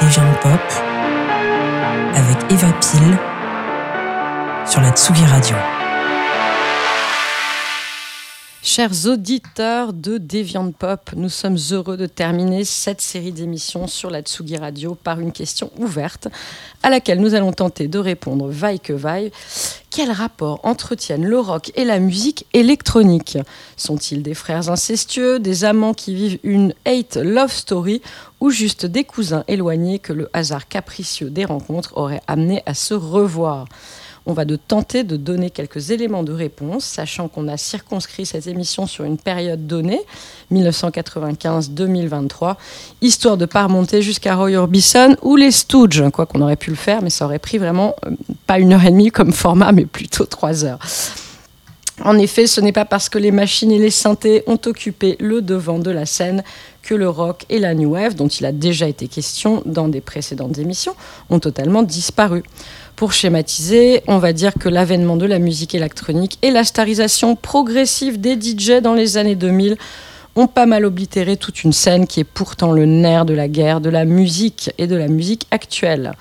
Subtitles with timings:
[0.00, 0.50] Des gens pop
[2.16, 3.16] avec Eva Pile
[4.66, 5.56] sur la Tsugi Radio.
[8.62, 14.20] Chers auditeurs de Deviant Pop, nous sommes heureux de terminer cette série d'émissions sur la
[14.20, 16.28] Tsugi Radio par une question ouverte
[16.82, 19.32] à laquelle nous allons tenter de répondre vaille que vaille.
[19.88, 23.38] Quel rapport entretiennent le rock et la musique électronique?
[23.78, 28.02] Sont-ils des frères incestueux, des amants qui vivent une hate love story
[28.40, 32.92] ou juste des cousins éloignés que le hasard capricieux des rencontres aurait amené à se
[32.92, 33.64] revoir?
[34.26, 38.86] On va tenter de donner quelques éléments de réponse, sachant qu'on a circonscrit cette émission
[38.86, 40.00] sur une période donnée,
[40.52, 42.56] 1995-2023,
[43.02, 46.76] histoire de pas remonter jusqu'à Roy Orbison ou les Stooges, quoi qu'on aurait pu le
[46.76, 48.10] faire, mais ça aurait pris vraiment euh,
[48.46, 50.78] pas une heure et demie comme format, mais plutôt trois heures.
[52.02, 55.42] En effet, ce n'est pas parce que les machines et les synthés ont occupé le
[55.42, 56.42] devant de la scène
[56.82, 60.00] que le rock et la new wave, dont il a déjà été question dans des
[60.00, 60.94] précédentes émissions,
[61.28, 62.42] ont totalement disparu.
[63.00, 68.20] Pour schématiser, on va dire que l'avènement de la musique électronique et la starisation progressive
[68.20, 69.78] des DJ dans les années 2000
[70.36, 73.80] ont pas mal oblitéré toute une scène qui est pourtant le nerf de la guerre
[73.80, 76.12] de la musique et de la musique actuelle.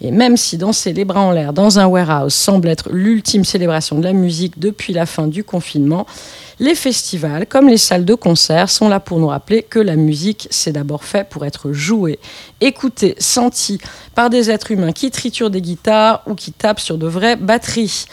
[0.00, 3.98] Et même si danser les bras en l'air dans un warehouse semble être l'ultime célébration
[3.98, 6.06] de la musique depuis la fin du confinement,
[6.58, 10.48] les festivals, comme les salles de concert, sont là pour nous rappeler que la musique,
[10.50, 12.18] c'est d'abord fait pour être jouée,
[12.60, 13.78] écoutée, sentie
[14.14, 18.06] par des êtres humains qui triturent des guitares ou qui tapent sur de vraies batteries.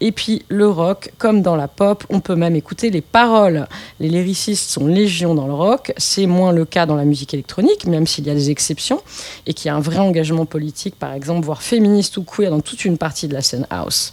[0.00, 3.66] Et puis le rock, comme dans la pop, on peut même écouter les paroles.
[3.98, 7.86] Les lyricistes sont légion dans le rock, c'est moins le cas dans la musique électronique,
[7.86, 9.02] même s'il y a des exceptions,
[9.46, 12.60] et qu'il y a un vrai engagement politique, par exemple, voire féministe ou queer dans
[12.60, 14.12] toute une partie de la scène house.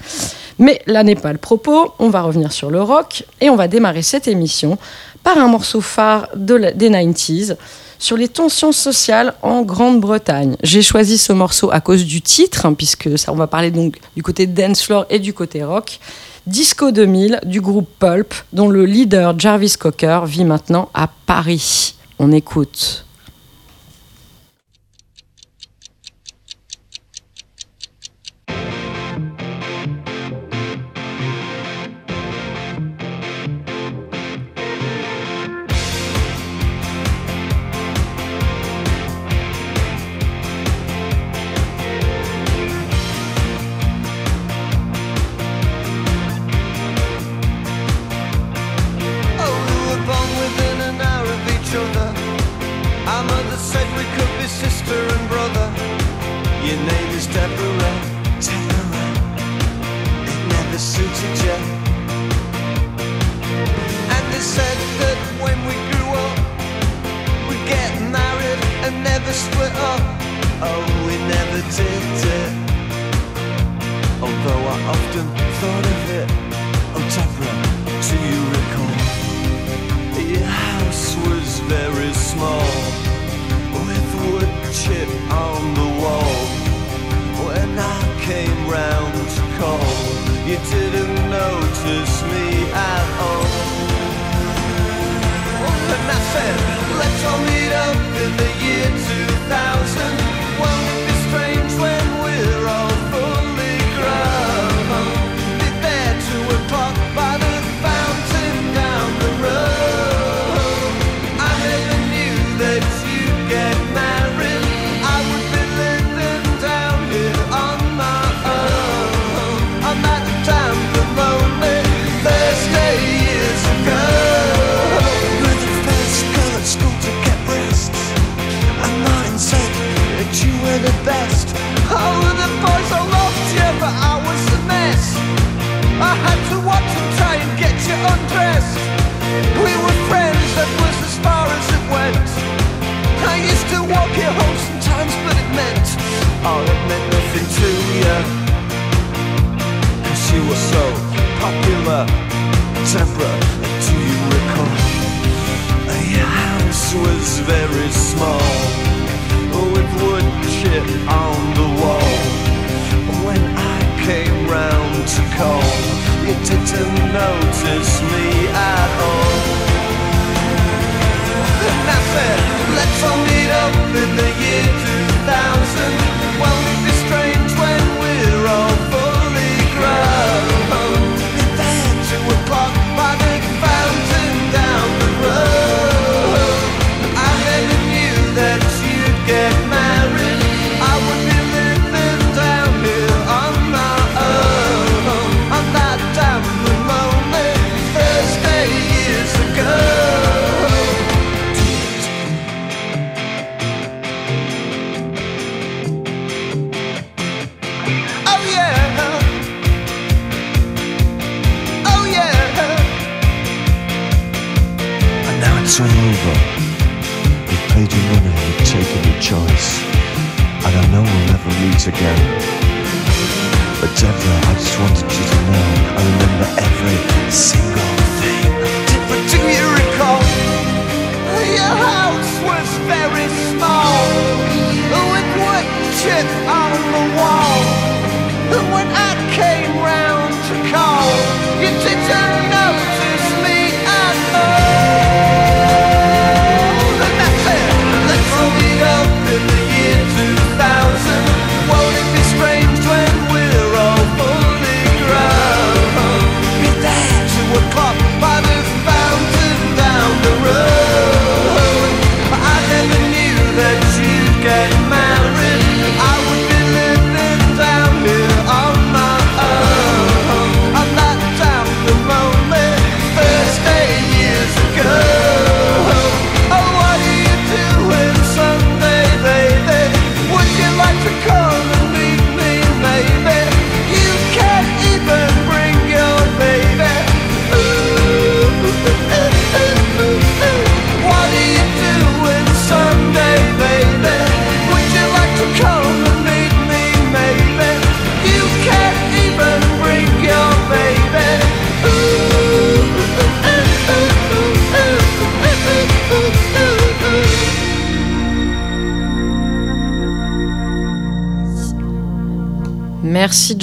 [0.58, 3.68] Mais là n'est pas le propos, on va revenir sur le rock, et on va
[3.68, 4.78] démarrer cette émission
[5.24, 7.58] par un morceau phare de des 90s
[8.00, 10.56] sur les tensions sociales en Grande-Bretagne.
[10.64, 13.98] J'ai choisi ce morceau à cause du titre, hein, puisque ça, on va parler donc
[14.16, 16.00] du côté dance floor et du côté rock.
[16.48, 21.96] Disco 2000 du groupe Pulp, dont le leader Jarvis Cocker vit maintenant à Paris.
[22.20, 23.05] On écoute.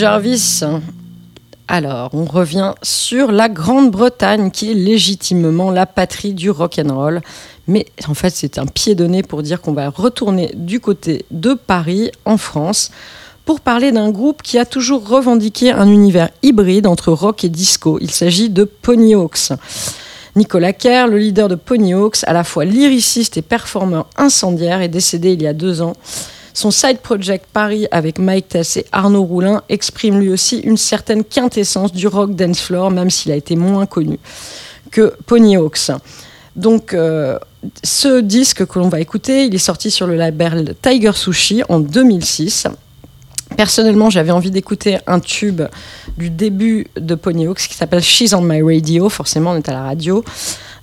[0.02, 0.64] Jarvis.
[1.68, 7.20] Alors, on revient sur la Grande-Bretagne, qui est légitimement la patrie du rock'n'roll.
[7.68, 11.24] Mais en fait, c'est un pied de nez pour dire qu'on va retourner du côté
[11.30, 12.90] de Paris, en France,
[13.44, 17.98] pour parler d'un groupe qui a toujours revendiqué un univers hybride entre rock et disco.
[18.00, 19.52] Il s'agit de Ponyhawks.
[20.34, 25.34] Nicolas Kerr, le leader de Ponyhawks, à la fois lyriciste et performeur incendiaire, est décédé
[25.34, 25.92] il y a deux ans.
[26.54, 31.24] Son side project Paris avec Mike Tess et Arnaud Roulin exprime lui aussi une certaine
[31.24, 34.18] quintessence du rock dance floor, même s'il a été moins connu
[34.90, 35.90] que Ponyhawks.
[36.54, 37.38] Donc, euh,
[37.82, 41.80] ce disque que l'on va écouter, il est sorti sur le label Tiger Sushi en
[41.80, 42.68] 2006.
[43.56, 45.62] Personnellement, j'avais envie d'écouter un tube
[46.16, 49.08] du début de Ponyhawks qui s'appelle She's on My Radio.
[49.08, 50.24] Forcément, on est à la radio.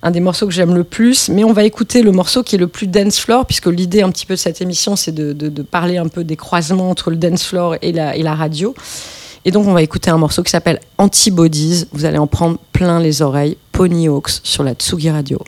[0.02, 1.30] Un des morceaux que j'aime le plus.
[1.30, 4.10] Mais on va écouter le morceau qui est le plus dance floor, puisque l'idée un
[4.12, 7.44] petit peu de cette émission, c'est de, parler un peu des croisements entre le dance
[7.44, 8.74] floor et la, et la radio.
[9.46, 11.86] Et donc, on va écouter un morceau qui s'appelle Antibodies.
[11.92, 13.58] Vous allez en prendre plein les oreilles.
[13.72, 15.40] Ponyhawks sur la Tsugi Radio.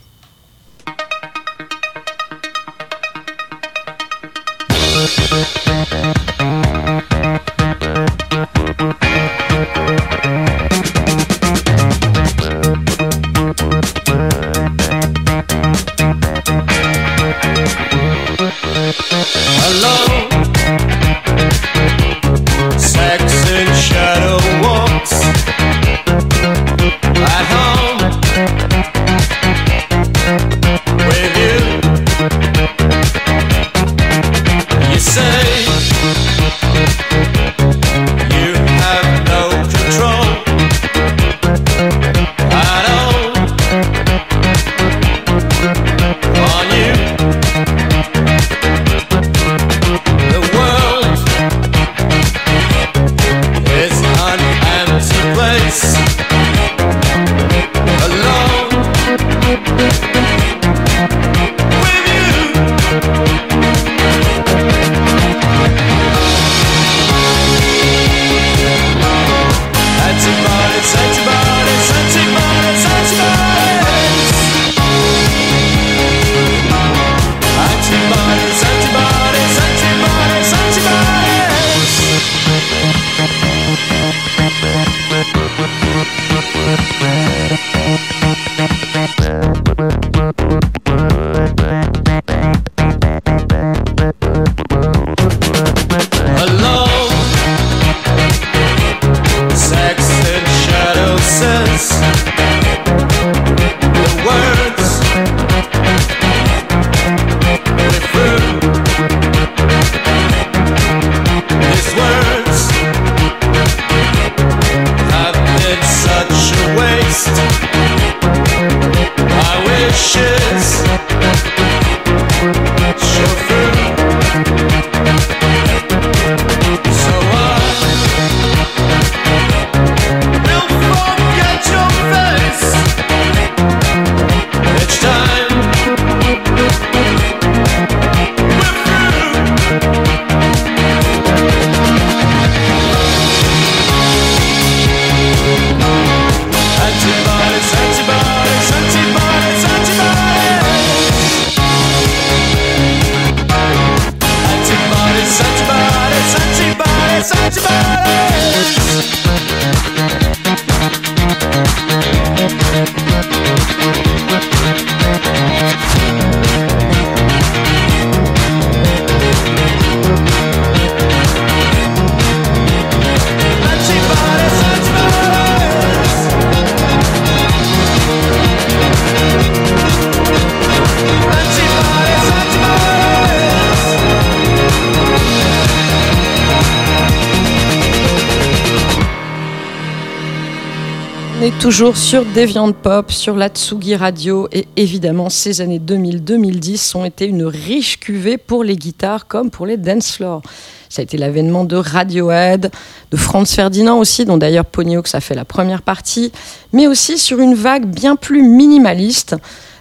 [191.61, 197.27] Toujours sur Deviant Pop, sur la Tsugi Radio et évidemment ces années 2000-2010 ont été
[197.27, 200.41] une riche cuvée pour les guitares comme pour les dance floors.
[200.89, 202.71] Ça a été l'avènement de Radiohead,
[203.11, 206.31] de Franz Ferdinand aussi, dont d'ailleurs Pony Hawks a fait la première partie,
[206.73, 209.35] mais aussi sur une vague bien plus minimaliste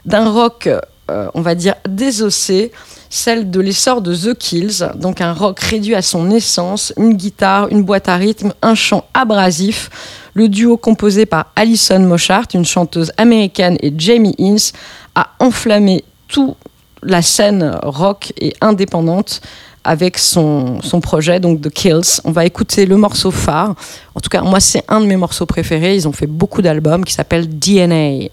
[0.04, 0.68] d'un rock,
[1.10, 2.72] euh, on va dire, désossé,
[3.11, 7.69] celle de l'essor de The Kills, donc un rock réduit à son essence, une guitare,
[7.69, 9.90] une boîte à rythme, un chant abrasif.
[10.35, 14.73] Le duo composé par Alison Moshart, une chanteuse américaine, et Jamie Ince
[15.17, 16.55] a enflammé toute
[17.02, 19.40] la scène rock et indépendante
[19.83, 22.21] avec son, son projet, donc The Kills.
[22.25, 23.75] On va écouter le morceau phare.
[24.14, 25.97] En tout cas, moi, c'est un de mes morceaux préférés.
[25.97, 28.29] Ils ont fait beaucoup d'albums qui s'appelle DNA.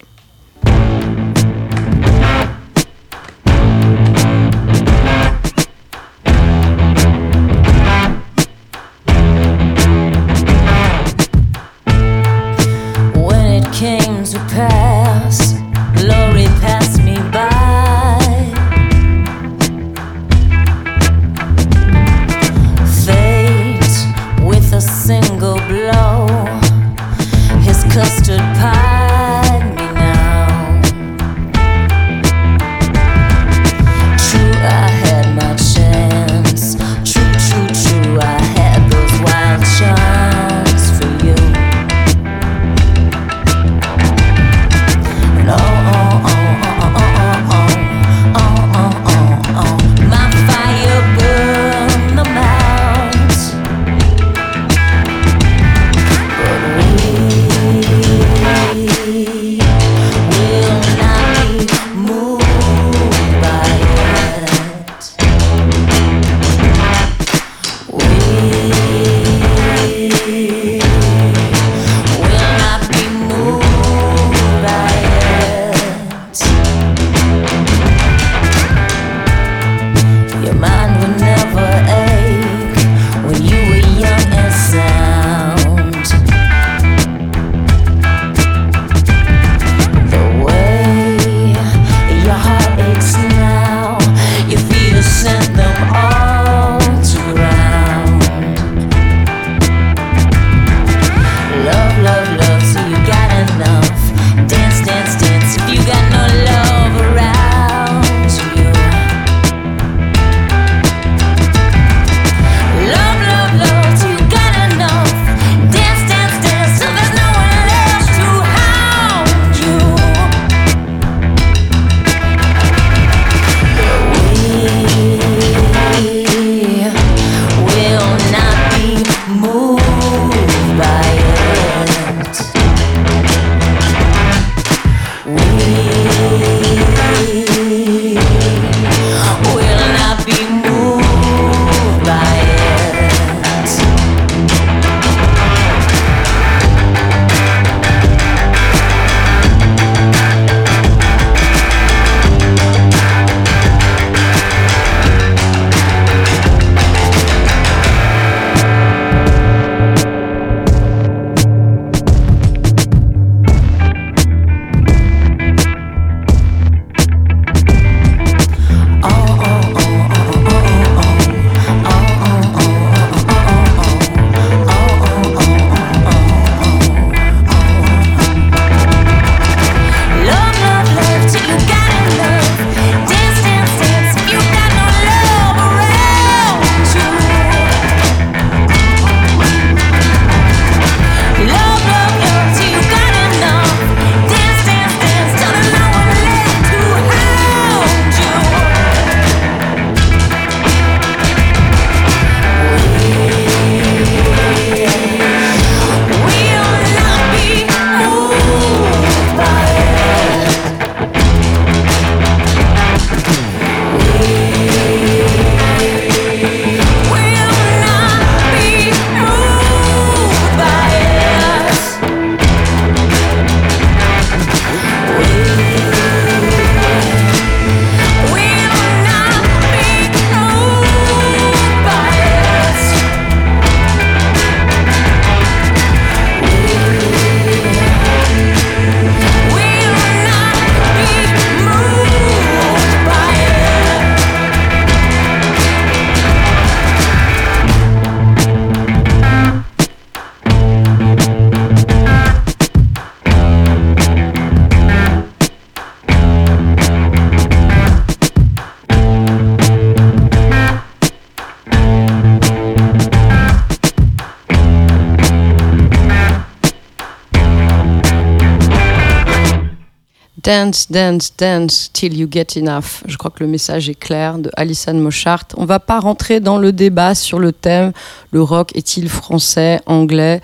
[270.47, 273.03] Dance, dance, dance till you get enough.
[273.05, 275.43] Je crois que le message est clair de Alison Mochart.
[275.57, 277.91] On va pas rentrer dans le débat sur le thème
[278.31, 280.39] le rock est-il français, anglais?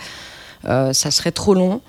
[0.66, 1.80] Euh, Ça serait trop long.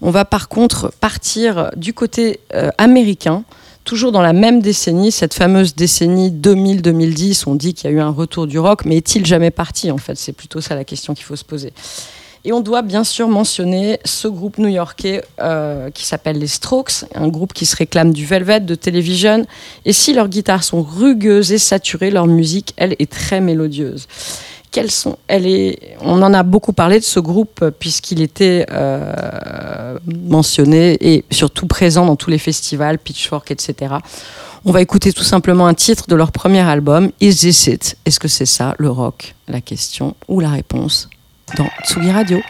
[0.00, 3.44] On va par contre partir du côté euh, américain,
[3.84, 7.42] toujours dans la même décennie, cette fameuse décennie 2000-2010.
[7.48, 9.98] On dit qu'il y a eu un retour du rock, mais est-il jamais parti en
[9.98, 10.16] fait?
[10.16, 11.74] C'est plutôt ça la question qu'il faut se poser.
[12.48, 17.28] Et on doit bien sûr mentionner ce groupe new-yorkais euh, qui s'appelle les Strokes, un
[17.28, 19.44] groupe qui se réclame du Velvet, de Television.
[19.84, 24.06] Et si leurs guitares sont rugueuses et saturées, leur musique, elle, est très mélodieuse.
[24.70, 28.64] Quelles sont, elle est, on en a beaucoup parlé de ce groupe euh, puisqu'il était
[28.70, 33.96] euh, mentionné et surtout présent dans tous les festivals, Pitchfork, etc.
[34.64, 37.98] On va écouter tout simplement un titre de leur premier album, Is This It?
[38.06, 39.34] Est-ce que c'est ça le rock?
[39.48, 41.10] La question ou la réponse?
[41.56, 42.42] Dans Tsugi Radio.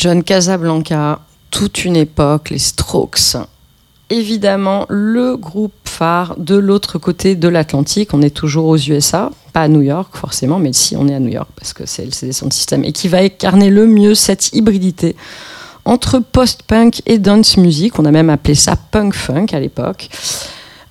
[0.00, 3.36] John Casablanca, toute une époque, les Strokes.
[4.08, 8.14] Évidemment, le groupe phare de l'autre côté de l'Atlantique.
[8.14, 11.20] On est toujours aux USA, pas à New York forcément, mais si on est à
[11.20, 14.54] New York parce que c'est LCD Sound System et qui va incarner le mieux cette
[14.54, 15.16] hybridité
[15.84, 17.98] entre post-punk et dance music.
[17.98, 20.08] On a même appelé ça punk funk à l'époque.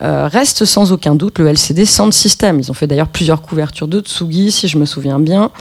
[0.01, 2.59] Euh, reste sans aucun doute le LCD Sound System.
[2.59, 5.51] Ils ont fait d'ailleurs plusieurs couvertures de Tsugi, si je me souviens bien.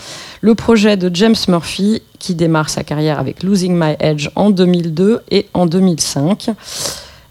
[0.41, 5.23] Le projet de James Murphy, qui démarre sa carrière avec Losing My Edge en 2002
[5.31, 6.51] et en 2005,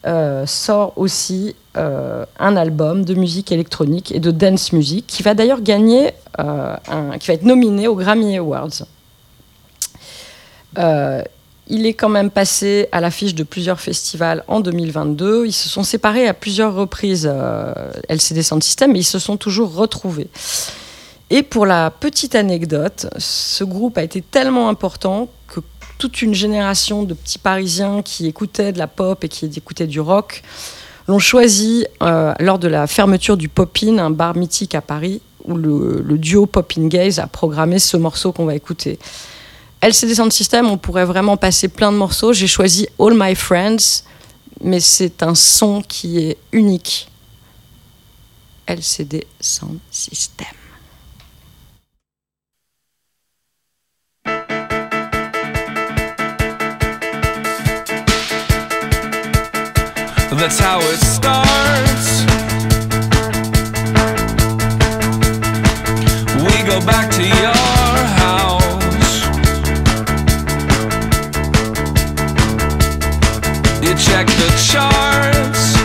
[0.06, 5.34] euh, sort aussi euh, un album de musique électronique et de dance music, qui va
[5.34, 8.84] d'ailleurs gagner, qui va être nominé aux Grammy Awards.
[11.69, 15.45] Il est quand même passé à l'affiche de plusieurs festivals en 2022.
[15.45, 17.73] Ils se sont séparés à plusieurs reprises, euh,
[18.08, 20.30] LCD Sound System, mais ils se sont toujours retrouvés.
[21.30, 25.60] Et pour la petite anecdote, ce groupe a été tellement important que
[25.97, 29.99] toute une génération de petits Parisiens qui écoutaient de la pop et qui écoutaient du
[29.99, 30.43] rock
[31.08, 35.56] l'ont choisi euh, lors de la fermeture du Pop-In, un bar mythique à Paris, où
[35.56, 38.99] le, le duo Pop-In Gaze a programmé ce morceau qu'on va écouter.
[39.82, 42.34] LCD Sound System, on pourrait vraiment passer plein de morceaux.
[42.34, 44.04] J'ai choisi All My Friends,
[44.62, 47.10] mais c'est un son qui est unique.
[48.68, 50.48] LCD Sound System.
[60.38, 62.24] That's how it starts.
[66.44, 67.77] We go back to
[73.98, 75.77] check the charts.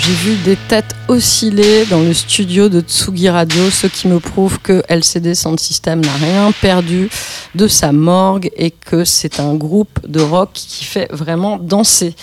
[0.00, 4.58] j'ai vu des têtes osciller dans le studio de Tsugi Radio, ce qui me prouve
[4.60, 7.10] que LCD Sound System n'a rien perdu
[7.54, 12.14] de sa morgue et que c'est un groupe de rock qui fait vraiment danser.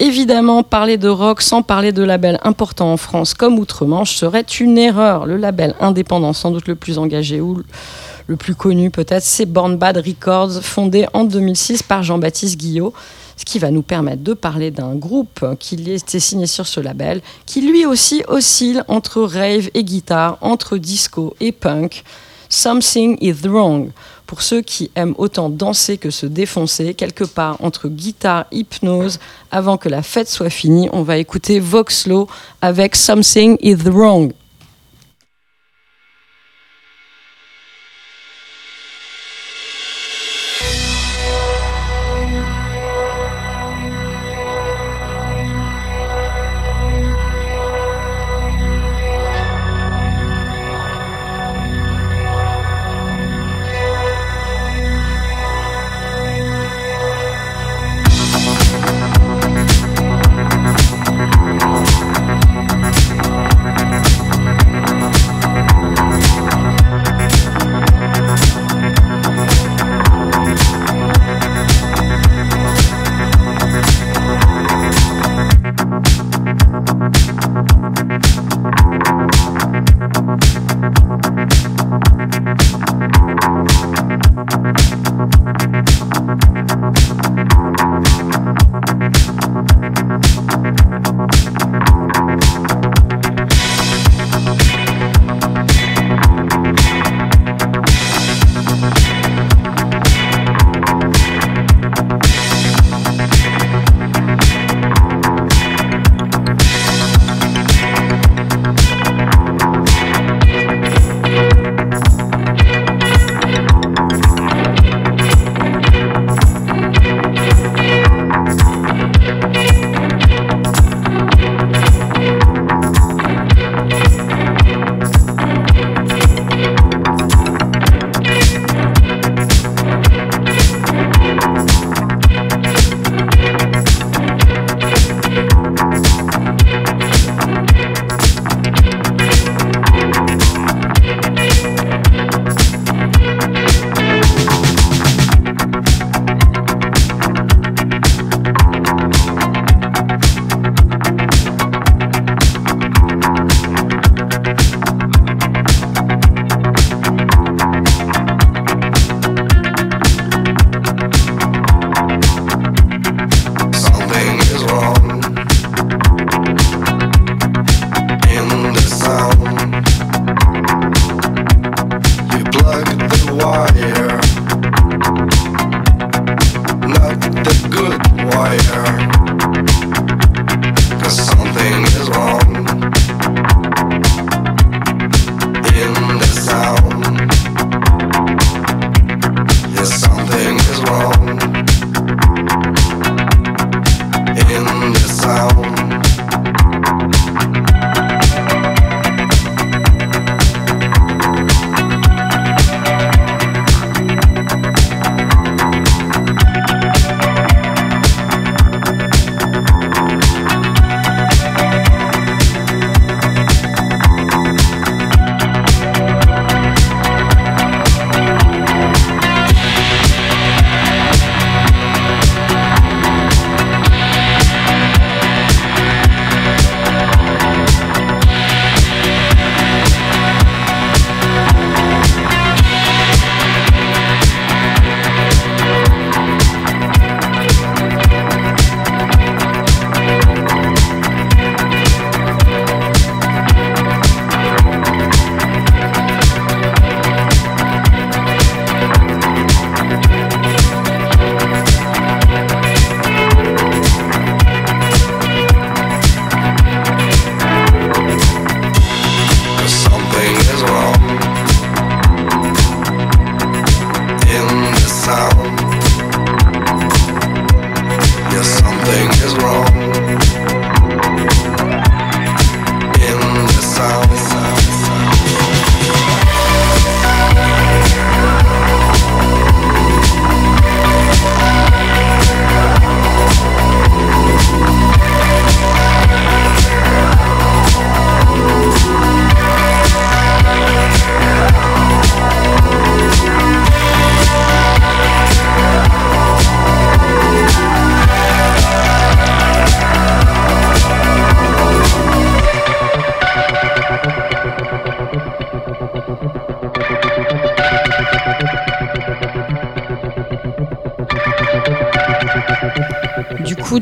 [0.00, 4.76] Évidemment, parler de rock sans parler de label important en France comme Outre-Manche serait une
[4.76, 5.24] erreur.
[5.26, 7.62] Le label indépendant, sans doute le plus engagé ou
[8.26, 12.92] le plus connu peut-être, c'est Born Bad Records, fondé en 2006 par Jean-Baptiste Guillot
[13.36, 17.20] ce qui va nous permettre de parler d'un groupe qui était signé sur ce label,
[17.46, 22.04] qui lui aussi oscille entre rave et guitare, entre disco et punk.
[22.48, 23.90] Something is wrong.
[24.26, 29.18] Pour ceux qui aiment autant danser que se défoncer, quelque part entre guitare, hypnose,
[29.50, 32.28] avant que la fête soit finie, on va écouter Voxlo
[32.60, 34.32] avec Something is wrong.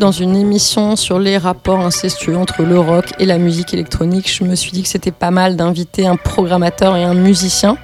[0.01, 4.45] Dans une émission sur les rapports incestueux entre le rock et la musique électronique, je
[4.45, 7.77] me suis dit que c'était pas mal d'inviter un programmateur et un musicien.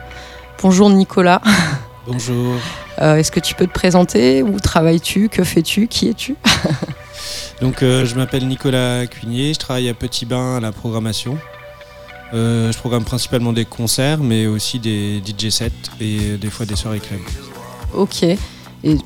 [0.63, 1.41] Bonjour Nicolas.
[2.09, 2.55] Bonjour.
[3.03, 4.43] Euh, Est-ce que tu peux te présenter?
[4.43, 5.29] Où travailles-tu?
[5.29, 5.87] Que fais-tu?
[5.87, 6.35] Qui es-tu?
[7.61, 11.37] Donc, euh, je m'appelle Nicolas Cuigné, je travaille à Petit Bain à la programmation.
[12.33, 16.75] Euh, je programme principalement des concerts, mais aussi des DJ sets et des fois des
[16.75, 17.21] soirées club.
[17.93, 18.23] Ok.
[18.23, 18.39] Et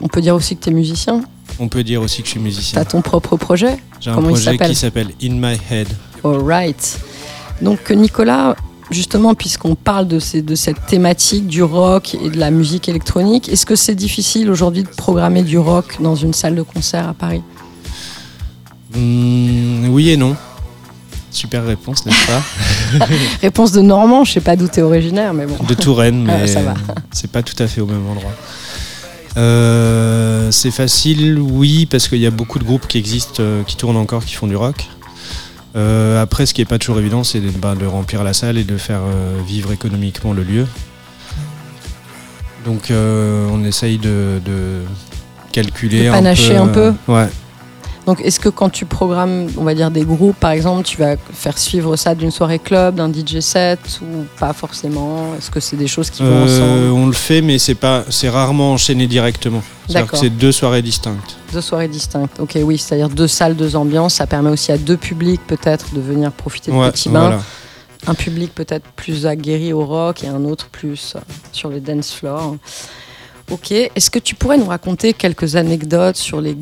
[0.01, 1.25] on peut dire aussi que tu es musicien?
[1.61, 2.81] On peut dire aussi que je suis Tu musicien.
[2.81, 5.89] as ton propre projet J'ai un comment il projet s'appelle qui s'appelle In My Head.
[6.25, 6.99] Alright.
[7.61, 8.57] Donc Nicolas,
[8.91, 13.49] justement, puisqu'on parle de, ces- de cette thématique du rock et de la musique électronique,
[13.51, 17.13] est-ce que c'est difficile aujourd'hui de programmer du rock dans une salle de concert à
[17.15, 17.43] Paris?
[18.95, 20.37] Hmm, oui et non.
[21.31, 23.07] Super réponse, n'est-ce pas?
[23.43, 25.63] Réponse de Normand, je sais pas d'où t'es originaire, mais bon.
[25.65, 26.75] De Touraine, Ah, mais va.
[27.13, 28.33] c'est pas tout à fait au même endroit.
[29.37, 33.77] Euh, c'est facile, oui, parce qu'il y a beaucoup de groupes qui existent, euh, qui
[33.77, 34.87] tournent encore, qui font du rock.
[35.77, 38.59] Euh, après, ce qui n'est pas toujours évident, c'est de, bah, de remplir la salle
[38.59, 40.67] et de faire euh, vivre économiquement le lieu.
[42.65, 44.83] Donc, euh, on essaye de, de
[45.53, 46.93] calculer De panacher un peu.
[47.09, 47.29] euh, Ouais.
[48.11, 51.15] Donc est-ce que quand tu programmes, on va dire des groupes par exemple, tu vas
[51.33, 55.33] faire suivre ça d'une soirée club, d'un DJ set ou pas forcément?
[55.39, 56.45] Est-ce que c'est des choses qui vont Euh,
[56.89, 56.93] ensemble?
[57.01, 59.63] on le fait, mais c'est pas, c'est rarement enchaîné directement.
[59.87, 60.19] C'est-à-dire que D'accord.
[60.19, 61.37] c'est deux soirées distinctes.
[61.53, 62.41] Deux soirées distinctes.
[62.41, 64.15] Ok, oui, c'est-à-dire deux salles, deux ambiances.
[64.15, 67.21] Ça permet aussi à deux publics peut-être de venir profiter de Ouais, Petit Bain.
[67.21, 67.41] voilà.
[68.09, 71.15] un public peut-être plus aguerri au rock et un autre plus
[71.53, 72.57] sur les dance floors.
[73.51, 76.57] Ok, est-ce que tu pourrais nous raconter quelques anecdotes sur les,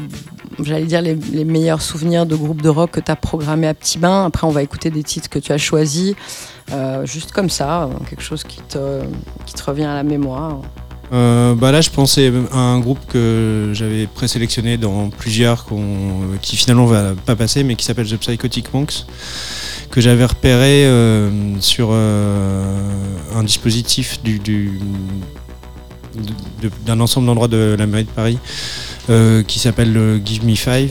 [0.63, 3.99] j'allais dire les, meilleurs souvenirs de groupes de rock que tu as programmé à Petit
[3.99, 4.25] Bain?
[4.25, 6.15] Après, on va écouter des titres que tu as choisis,
[6.73, 9.03] euh, juste comme ça, euh, quelque chose qui te,
[9.45, 10.61] qui te revient à la mémoire.
[11.13, 15.67] Euh, bah là, je pensais à un groupe que j'avais présélectionné dans plusieurs
[16.41, 19.05] qui finalement va pas passer, mais qui s'appelle The Psychotic Monks,
[19.91, 20.87] que j'avais repéré
[21.61, 24.79] sur un dispositif du,
[26.87, 28.39] d'un ensemble d'endroits de la mairie de Paris
[29.11, 30.91] euh, qui s'appelle le Give Me Five.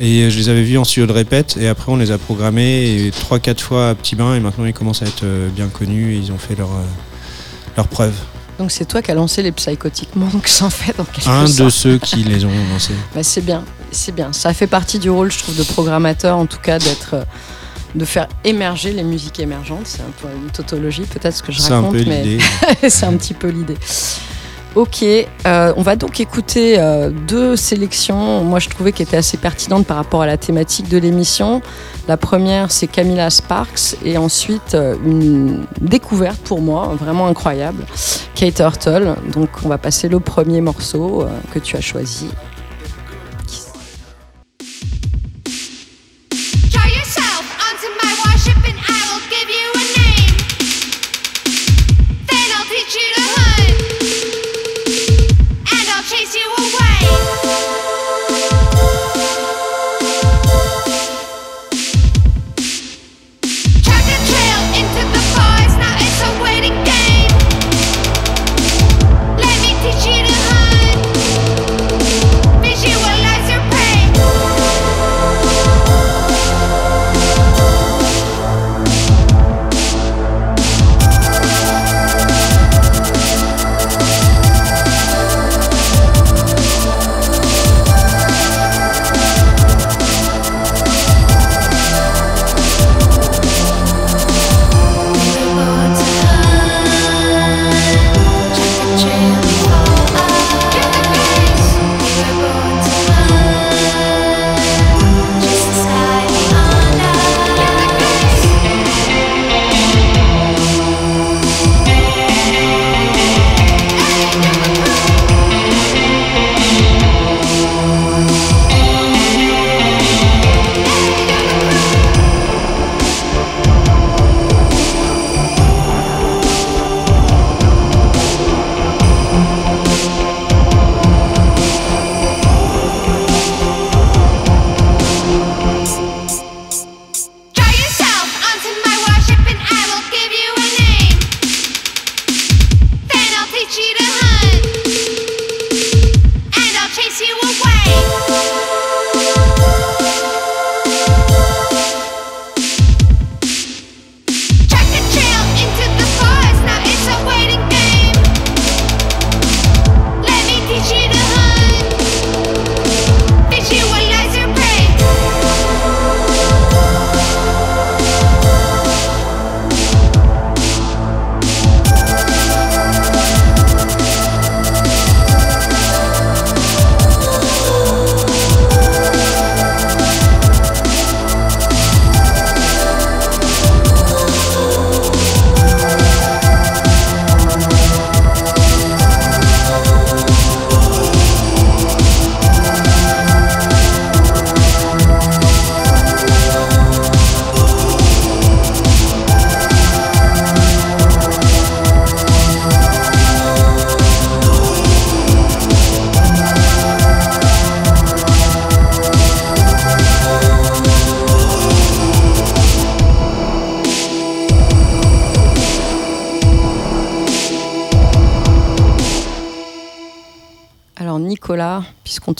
[0.00, 3.10] Et je les avais vus en studio de répète et après on les a programmés
[3.10, 6.16] 3-4 fois à Petit Bain et maintenant ils commencent à être euh, bien connus et
[6.16, 6.82] ils ont fait leur, euh,
[7.76, 8.14] leur preuve.
[8.58, 11.64] Donc c'est toi qui as lancé les Psychotic Monks en fait, en quelque Un sorte.
[11.64, 12.94] de ceux qui les ont lancés.
[13.14, 14.32] Bah, c'est bien, c'est bien.
[14.32, 17.24] Ça fait partie du rôle, je trouve, de programmateur, en tout cas, d'être, euh,
[17.94, 19.86] de faire émerger les musiques émergentes.
[19.86, 22.38] C'est un peu une tautologie, peut-être ce que je raconte, mais
[22.88, 23.76] c'est un petit peu l'idée.
[24.74, 28.42] Ok, euh, on va donc écouter euh, deux sélections.
[28.42, 31.60] Moi, je trouvais qu'elles étaient assez pertinentes par rapport à la thématique de l'émission.
[32.08, 37.84] La première, c'est Camilla Sparks, et ensuite euh, une découverte pour moi, vraiment incroyable,
[38.34, 39.14] Kate Hurtle.
[39.34, 42.28] Donc, on va passer le premier morceau que tu as choisi.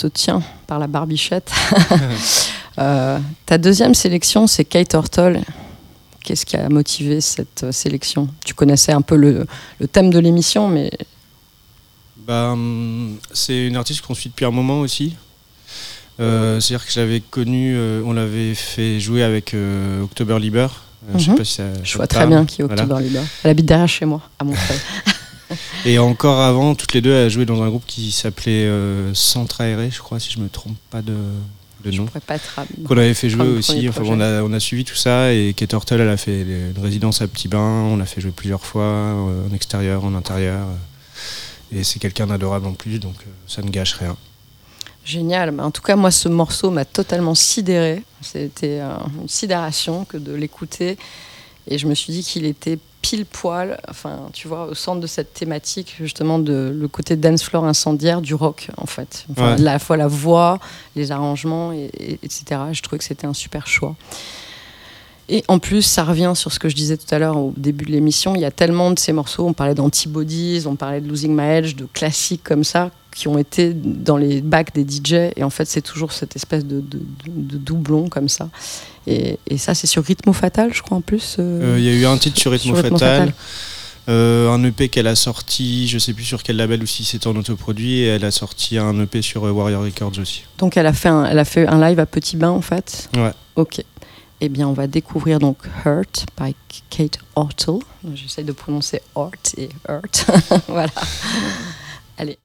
[0.09, 1.51] Te tient par la barbichette.
[2.79, 5.41] Euh, ta deuxième sélection, c'est Kate Hortle.
[6.25, 8.29] Qu'est-ce qui a motivé cette euh, sélection?
[8.47, 9.47] Tu connaissais un peu le,
[9.79, 10.91] le thème de l'émission, mais
[12.27, 15.15] Bah, hum, c'est une artiste qu'on suit depuis un moment aussi.
[16.19, 20.69] Euh, C'est-à-dire que je l'avais connue, euh, on l'avait fait jouer avec euh, October Lieber.
[21.15, 21.37] Je sais Mhm.
[21.37, 22.85] pas si ça- je ça vois très bien qui est Voilà.
[22.85, 23.21] October Lieber.
[23.45, 24.79] Elle habite derrière chez moi, à Montreuil.
[25.85, 29.61] Et encore avant, toutes les deux, elles jouaient dans un groupe qui s'appelait euh, Centre
[29.63, 31.13] Aéré, je crois, si je me trompe pas de,
[31.85, 32.07] de Je nom.
[32.07, 32.37] pourrais pas.
[32.87, 33.89] Qu'on avait fait jouer aussi.
[33.89, 36.75] Enfin, on, a, on a suivi tout ça et Kate Hortel, elle a fait une
[36.81, 37.59] résidence à Petit Bain.
[37.59, 40.69] On l'a fait jouer plusieurs fois, euh, en extérieur, en intérieur.
[40.69, 44.17] euh, Et c'est quelqu'un d'adorable en plus, donc euh, ça ne gâche rien.
[45.05, 45.51] Génial.
[45.51, 48.05] Mais en tout cas, moi, ce morceau m'a totalement sidéré.
[48.21, 50.97] C'était une sidération que de l'écouter.
[51.67, 55.07] Et je me suis dit qu'il était pile poil, enfin, tu vois, au centre de
[55.07, 59.27] cette thématique, justement, de le côté dance floor incendiaire du rock, en fait.
[59.33, 59.61] Enfin, Ouais.
[59.61, 60.61] à la fois la voix,
[60.97, 62.45] les arrangements, et, et- etc.
[62.73, 63.97] Je trouvais que c'était un super choix.
[65.29, 67.85] Et en plus, ça revient sur ce que je disais tout à l'heure au début
[67.87, 68.35] de l'émission.
[68.35, 69.47] Il y a tellement de ces morceaux.
[69.47, 73.39] On parlait d'Antibodies, on parlait de Losing My Edge, de classiques comme ça, qui ont
[73.39, 75.33] été dans les bacs des DJ.
[75.37, 78.49] Et en fait, c'est toujours cette espèce de, de- de- de doublon comme ça.
[79.07, 81.37] Et, et ça, c'est sur Rhythmo Fatal, je crois, en plus.
[81.39, 82.91] euh, Euh, Il y a eu un titre sur Rythmo Fatal.
[82.99, 83.33] Fatal.
[84.09, 87.27] euh, un EP qu'elle a sorti, je sais plus sur quel label ou si c'est
[87.27, 90.43] en autoproduit, et elle a sorti un EP sur Warrior Records aussi.
[90.59, 93.09] Donc, elle a, fait un, elle a fait un live à Petit Bain, en fait?
[93.17, 93.33] Ouais.
[93.57, 93.83] Ok.
[94.45, 96.57] Eh bien, on va découvrir donc Hurt by
[96.91, 97.79] Kate Hortle.
[98.15, 100.27] J'essaie de prononcer Hurt et Hurt.
[100.69, 100.91] voilà.
[102.19, 102.39] Allez.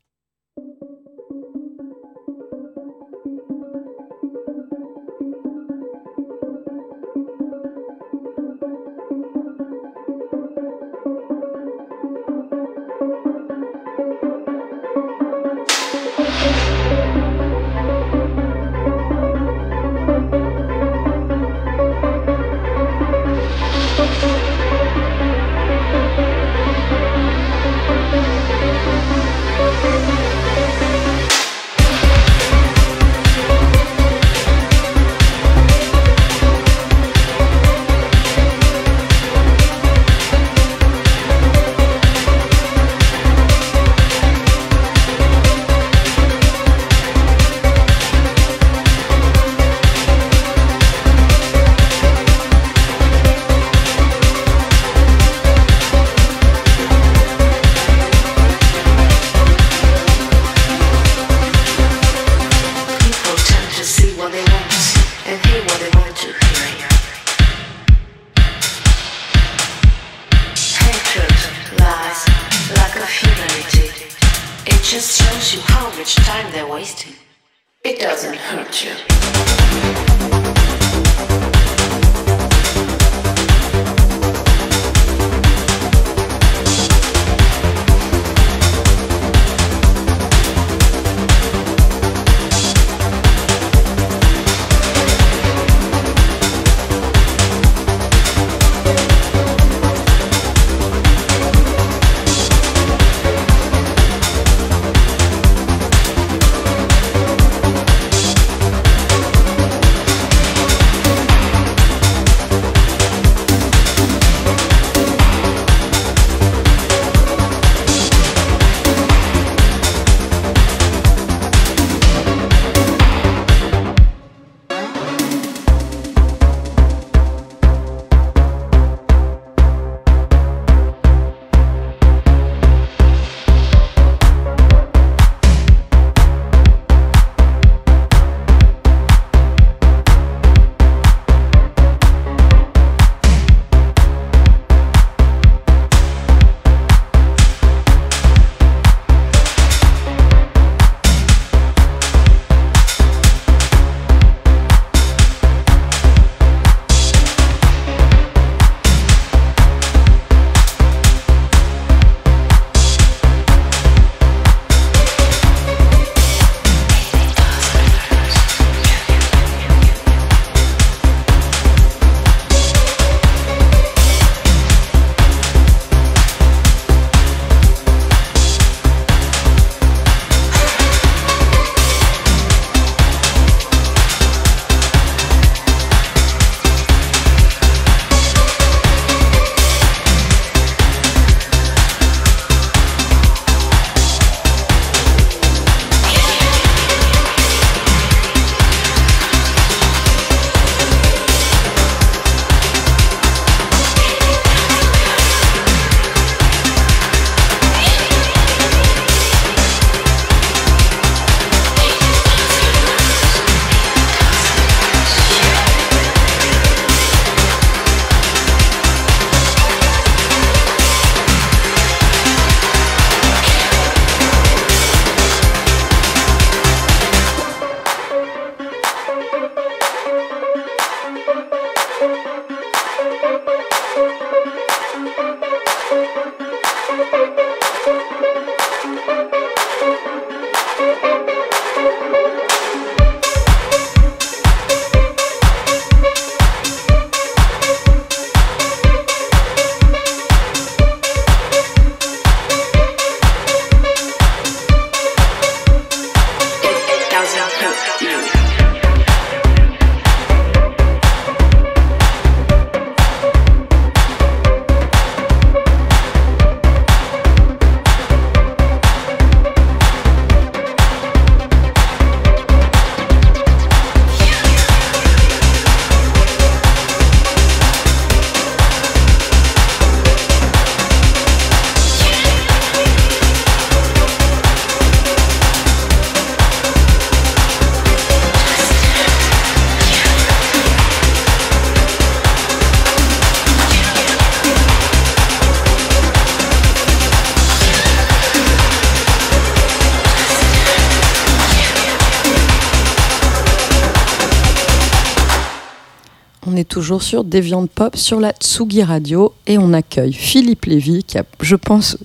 [306.78, 311.24] Toujours sur Deviant Pop sur la Tsugi Radio et on accueille Philippe Lévy qui a,
[311.42, 311.98] je pense,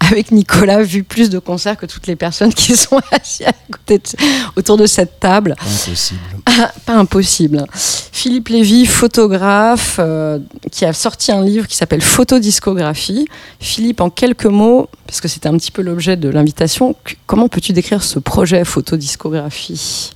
[0.00, 3.96] avec Nicolas, vu plus de concerts que toutes les personnes qui sont assises à côté
[3.96, 4.04] de-
[4.56, 5.54] autour de cette table.
[5.58, 6.20] Impossible.
[6.44, 7.64] Ah, pas impossible.
[7.72, 10.38] Philippe Lévy, photographe, euh,
[10.70, 13.26] qui a sorti un livre qui s'appelle Photodiscographie.
[13.60, 16.94] Philippe, en quelques mots, parce que c'était un petit peu l'objet de l'invitation,
[17.26, 20.10] comment peux-tu décrire ce projet Photodiscographie?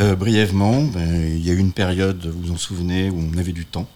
[0.00, 3.38] Euh, brièvement, ben, il y a eu une période, vous vous en souvenez, où on
[3.38, 3.86] avait du temps.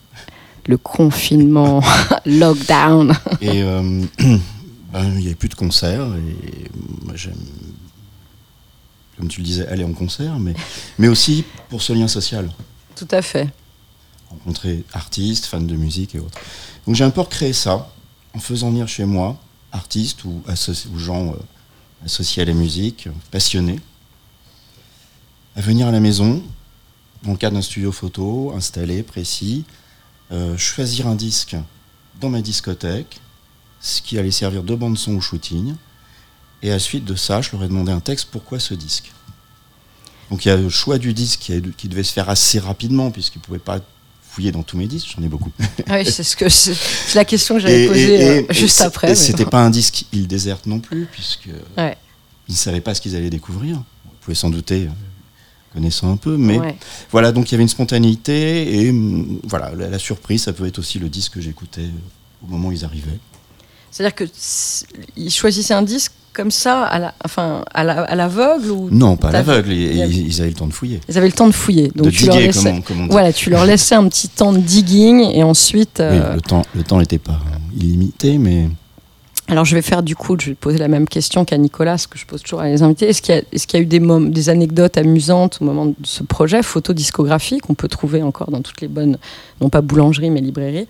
[0.67, 1.83] Le confinement,
[2.27, 3.15] lockdown.
[3.41, 6.07] Et euh, ben, il n'y avait plus de concerts.
[6.15, 6.71] Et
[7.05, 7.35] moi, j'aime,
[9.17, 10.55] comme tu le disais, aller en concert, mais,
[10.99, 12.49] mais aussi pour ce lien social.
[12.95, 13.49] Tout à fait.
[14.31, 16.39] rencontrer artistes, fans de musique et autres.
[16.87, 17.91] Donc j'ai un peu recréé ça
[18.35, 19.37] en faisant venir chez moi
[19.73, 20.43] artistes ou,
[20.97, 23.81] gens euh, associés à la musique, passionnés,
[25.59, 26.41] à venir à la maison,
[27.25, 29.65] dans le cadre d'un studio photo, installé, précis,
[30.31, 31.57] euh, choisir un disque
[32.21, 33.21] dans ma discothèque,
[33.81, 35.75] ce qui allait servir de bande son au shooting,
[36.63, 39.11] et à la suite de ça, je leur ai demandé un texte, pourquoi ce disque?
[40.31, 42.59] Donc il y a le choix du disque qui, a- qui devait se faire assez
[42.59, 43.81] rapidement puisqu'ils ne pouvaient pas
[44.31, 45.51] fouiller dans tous mes disques, j'en ai beaucoup.
[45.91, 49.11] Oui, c'est ce que la question que j'avais posée et- euh, et- juste et après.
[49.13, 51.97] Et c'était pas un disque île déserte non plus puisque Ouais.
[52.49, 53.77] ils ne savaient pas ce qu'ils allaient découvrir.
[54.05, 54.89] Vous pouvez s'en douter,
[55.73, 56.75] connaissant un peu, mais Ouais.
[57.11, 60.67] voilà, donc il y avait une spontanéité et hum, voilà, la, la surprise, ça peut
[60.67, 61.89] être aussi le disque que j'écoutais
[62.43, 63.19] au moment où ils arrivaient.
[63.91, 68.15] C'est-à-dire que s- ils choisissaient un disque comme ça, à la, enfin, à la- à
[68.15, 71.01] l'aveugle ou Non, pas à l'aveugle, ils, avaient le temps de fouiller.
[71.09, 71.91] Ils avaient le temps de fouiller.
[71.97, 73.11] Donc de tu leur laissais, comme on, comme on dit.
[73.11, 75.97] voilà, tu leur laissais un petit temps de digging et ensuite.
[75.99, 77.41] Oui, euh, le temps le temps n'était pas
[77.77, 78.69] illimité, mais
[79.51, 82.07] Alors je vais faire du coup, je vais poser la même question qu'à Nicolas, ce
[82.07, 83.09] que je pose toujours à les invités.
[83.09, 85.65] Est-ce qu'il y a, est-ce qu'il y a eu des, mom- des anecdotes amusantes au
[85.65, 89.17] moment de ce projet photodiscographie qu'on peut trouver encore dans toutes les bonnes,
[89.63, 90.87] non pas boulangeries mais librairies,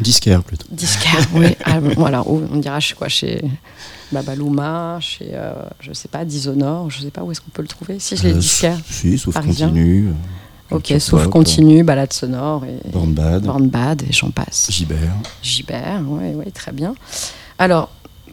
[0.00, 0.66] disquaire plutôt.
[0.70, 3.42] disquaires, oui, ah, voilà, où on dira chez quoi, chez
[4.12, 7.68] Babaluma, chez, euh, je sais pas, Dishonored, je sais pas où est-ce qu'on peut le
[7.68, 7.98] trouver.
[7.98, 9.72] Si je l'ai Euh, disquaire, Si, sauf Parisien.
[9.76, 10.12] euh,
[10.70, 14.68] ok, sauf Pop, continu, balade sonore et Born Bad, Born Bad et j'en passe.
[14.70, 15.12] Gibert.
[15.42, 16.94] Gibert, oui, ouais, très bien.
[17.58, 17.90] Alors,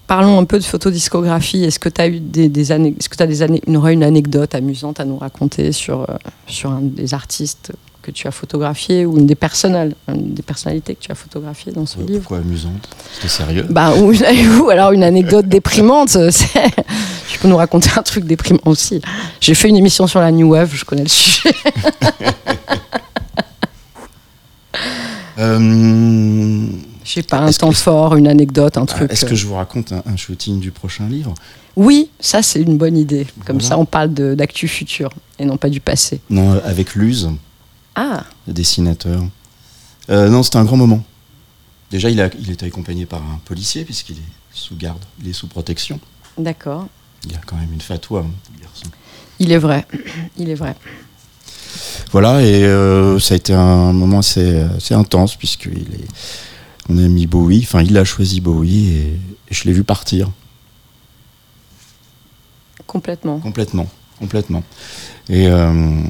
[0.07, 1.63] parlons un peu de photodiscographie.
[1.63, 4.03] Est-ce que tu as eu des, des années, est-ce que tu as des années, une,
[4.03, 6.15] anecdote amusante à nous raconter sur, euh,
[6.47, 7.71] sur un des artistes
[8.01, 11.71] que tu as photographié ou une des, personnal- une des personnalités que tu as photographiées
[11.71, 12.19] dans ce livre?
[12.19, 12.89] Pourquoi amusante?
[13.13, 13.65] C'était sérieux?
[13.69, 14.11] Bah, ou,
[14.61, 16.15] ou alors une anecdote déprimante.
[16.17, 16.29] euh,
[17.29, 19.01] Tu peux nous raconter un truc déprimant aussi.
[19.39, 21.49] J'ai fait une émission sur la New Wave, je connais le sujet.
[25.39, 26.67] Euh,
[27.13, 29.11] Je sais pas, un que- temps fort, une anecdote, un ah, truc.
[29.11, 31.35] Est-ce euh, que je vous raconte un, un shooting du prochain livre?
[31.75, 33.27] Oui, ça c'est une bonne idée.
[33.45, 33.69] Comme Voilà.
[33.69, 36.21] ça, on parle d'actu futur et non pas du passé.
[36.31, 37.29] Non, euh, avec Luz,
[37.95, 39.21] Ah, le dessinateur.
[40.09, 41.03] Euh, non, c'était un grand moment.
[41.91, 45.33] Déjà, il, a, il était accompagné par un policier, puisqu'il est sous garde, il est
[45.33, 45.99] sous protection.
[46.37, 46.87] d'accord.
[47.25, 48.85] Il y a quand même une fatwa, hein, le garçon.
[49.39, 49.85] Il est vrai.
[50.37, 50.75] Il est vrai.
[52.11, 56.07] Voilà, et euh, ça a été un moment assez, assez intense, puisqu'il est.
[56.89, 58.99] On a mis Bowie, enfin, il a choisi Bowie, et,
[59.49, 60.29] et je l'ai vu partir.
[62.87, 63.39] Complètement.
[63.39, 63.87] Complètement,
[64.19, 64.63] complètement.
[65.29, 66.03] Et euh,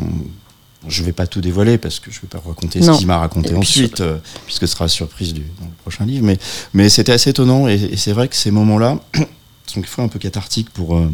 [0.87, 2.93] je vais pas tout dévoiler parce que je vais pas raconter Non.
[2.93, 5.71] ce qu'il m'a raconté Et puis ensuite, euh, puisque ce sera surprise du, dans le
[5.81, 6.25] prochain livre.
[6.25, 6.37] Mais,
[6.73, 8.99] mais c'était assez étonnant et, et c'est vrai que ces moments-là
[9.67, 11.09] sont un peu cathartiques pour, euh,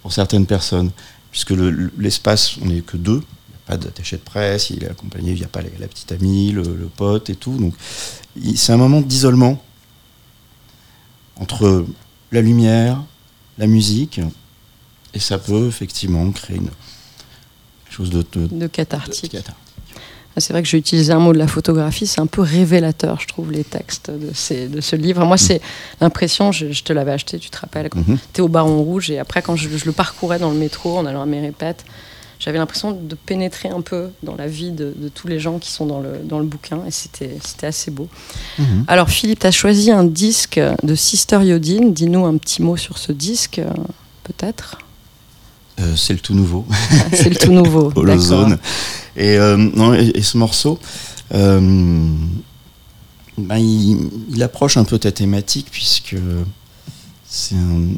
[0.00, 0.90] pour certaines personnes,
[1.30, 3.22] puisque le- le- l'espace, on n'est que deux.
[3.22, 5.68] Il n'y a pas d'attaché de presse, il est accompagné, il n'y a pas la,
[5.78, 7.56] la petite amie, le, le pote et tout.
[7.58, 7.74] Donc
[8.54, 9.62] c'est un moment d'isolement
[11.40, 11.84] entre
[12.30, 13.02] la lumière,
[13.58, 14.20] la musique,
[15.14, 16.70] et ça peut effectivement créer une
[17.90, 19.36] chose de, de- De cathartique.
[20.34, 23.20] Ah, C'est vrai que j'ai utilisé un mot de la photographie, c'est un peu révélateur,
[23.20, 25.24] je trouve, les textes de, ces- de ce livre.
[25.26, 25.60] Moi, c'est
[26.00, 28.16] l'impression, je, je te l'avais acheté, tu te rappelles, quand Mhm.
[28.32, 30.96] tu es au Baron Rouge, et après, quand je, je le parcourais dans le métro,
[30.96, 31.84] en allant à mes répètes,
[32.44, 35.70] j'avais l'impression de pénétrer un peu dans la vie de, de tous les gens qui
[35.70, 38.08] sont dans le, dans le bouquin, et c'était c'était assez beau.
[38.58, 38.84] Mhm.
[38.88, 41.92] Alors, Philippe, tu as choisi un disque de Sister Yodine.
[41.94, 43.70] Dis-nous un petit mot sur ce disque, euh,
[44.24, 44.78] peut-être
[45.80, 46.66] Euh, c'est le tout nouveau,
[47.14, 47.92] C'est le tout nouveau.
[47.96, 48.50] Holozone.
[48.50, 48.64] d'accord.
[49.16, 50.78] Et, euh, non, et, et ce morceau,
[51.34, 51.60] euh,
[53.38, 56.16] ben, il, il approche un peu ta thématique puisque
[57.24, 57.54] c'est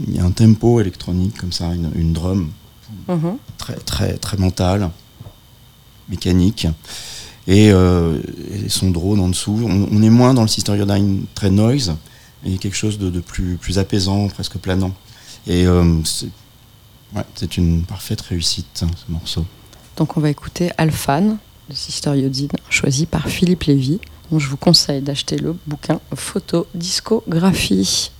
[0.09, 2.51] il y a un tempo électronique comme ça, une, une drum
[3.09, 3.39] Mhm.
[3.59, 4.91] très très très mentale,
[6.09, 6.67] mécanique.
[7.47, 8.19] Et, euh,
[8.55, 9.61] et son drone en dessous.
[9.67, 11.95] On, on est moins dans le Sister Iodine très noise,
[12.45, 14.93] et quelque chose de, de plus, plus apaisant, presque planant.
[15.47, 16.31] Et euh, c'est
[17.15, 17.23] ouais,
[17.59, 19.45] une parfaite réussite, hein, ce morceau.
[19.99, 21.37] Donc, on va écouter Alphan
[21.69, 24.01] de Sister Yodine, choisi par Philippe Lévy.
[24.31, 28.11] Donc je vous conseille d'acheter le bouquin Photo Discographie.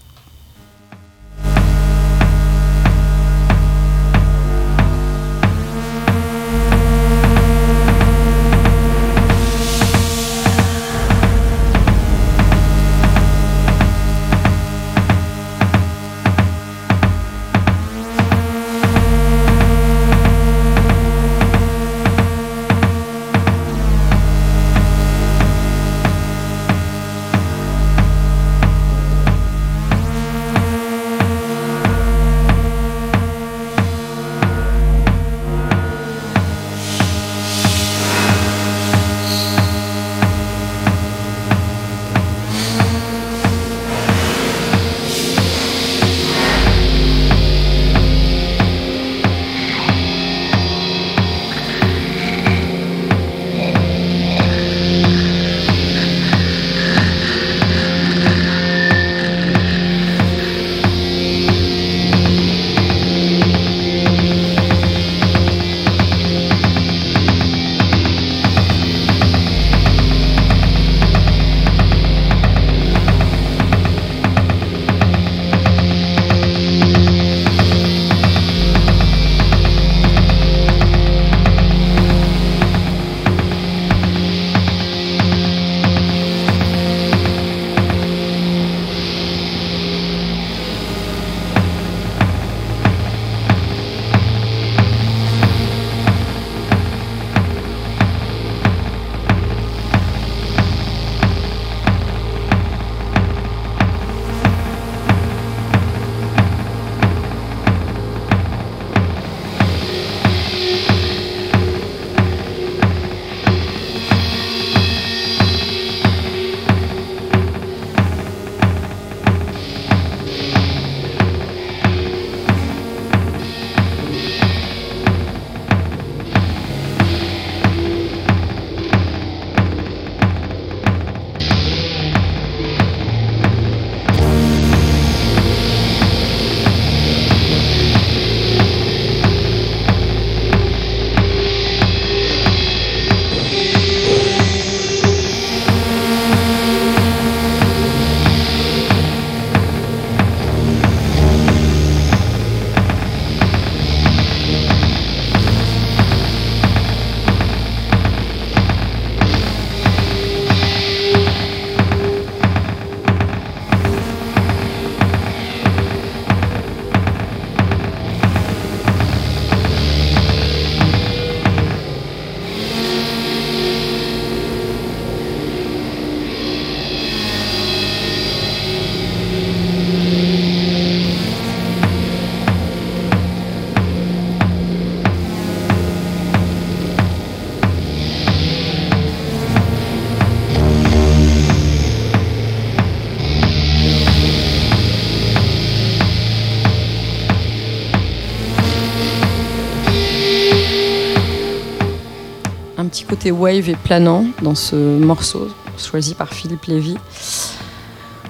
[203.31, 205.49] Wave et planant dans ce morceau
[205.79, 206.97] choisi par Philippe Lévy.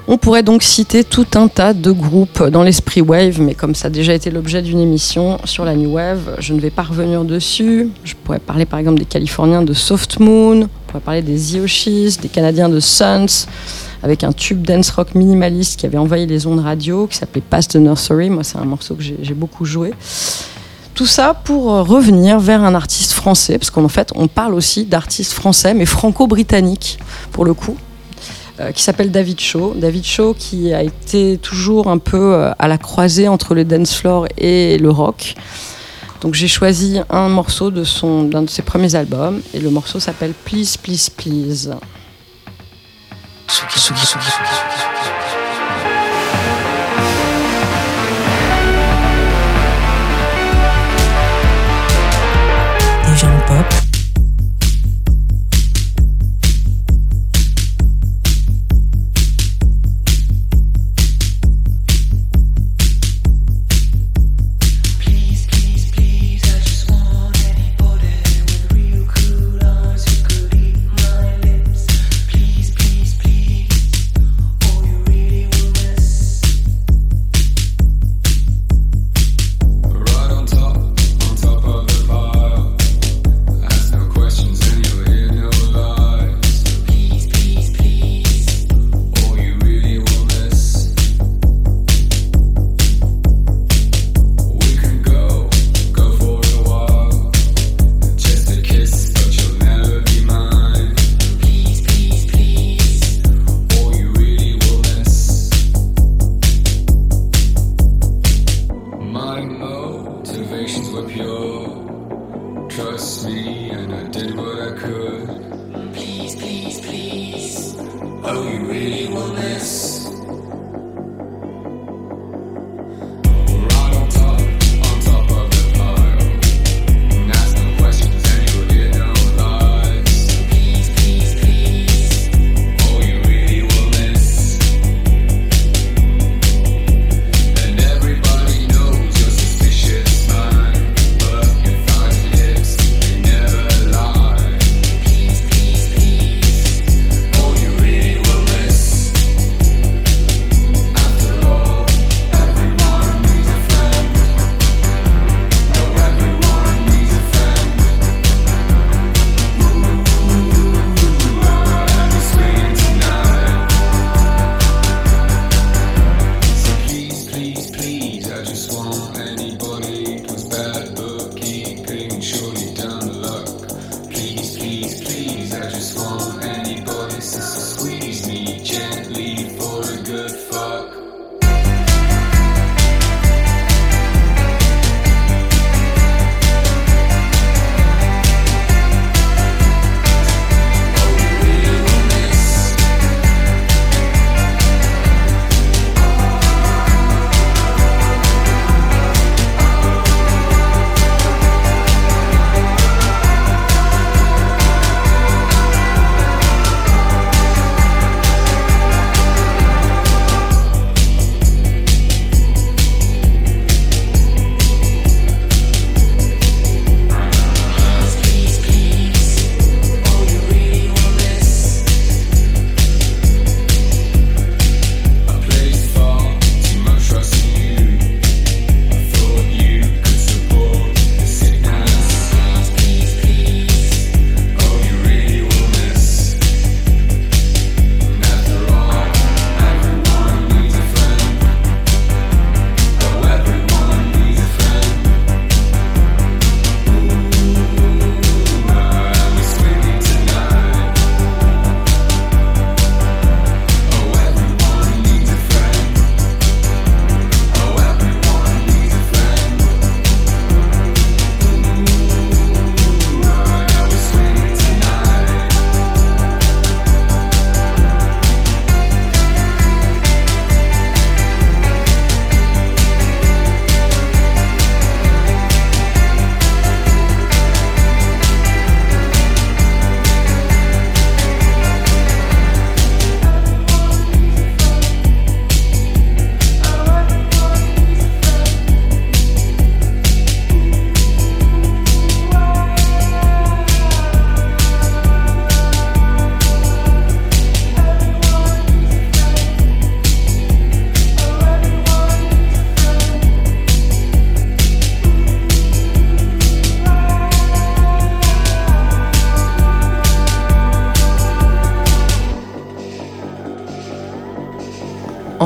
[0.06, 3.86] On pourrait donc citer tout un tas de groupes dans l'esprit wave, mais comme ça
[3.86, 7.24] a déjà été l'objet d'une émission sur la New Wave, je ne vais pas revenir
[7.24, 7.88] dessus.
[8.04, 12.18] Je pourrais parler par exemple des Californiens de Soft Moon, on pourrait parler des Yoshis,
[12.20, 13.46] des Canadiens de Suns,
[14.02, 17.72] avec un tube dance rock minimaliste qui avait envahi les ondes radio, qui s'appelait Past
[17.72, 18.28] the Nursery.
[18.28, 19.94] Moi, c'est un morceau que j'ai beaucoup joué.
[20.94, 24.84] Tout ça pour euh, revenir vers un artiste français, parce qu'en fait, on parle aussi
[24.84, 27.00] d'artistes français, mais franco-britanniques,
[27.32, 27.76] pour le coup,
[28.60, 29.74] euh, qui s'appelle David Shaw.
[29.74, 33.92] David Shaw qui a été toujours un peu euh, à la croisée entre le dance
[33.92, 35.34] floor et le rock.
[36.20, 40.76] Donc j'ai choisi un morceau d'un de ses premiers albums, et le morceau s'appelle Please,
[40.80, 41.70] Please, Please.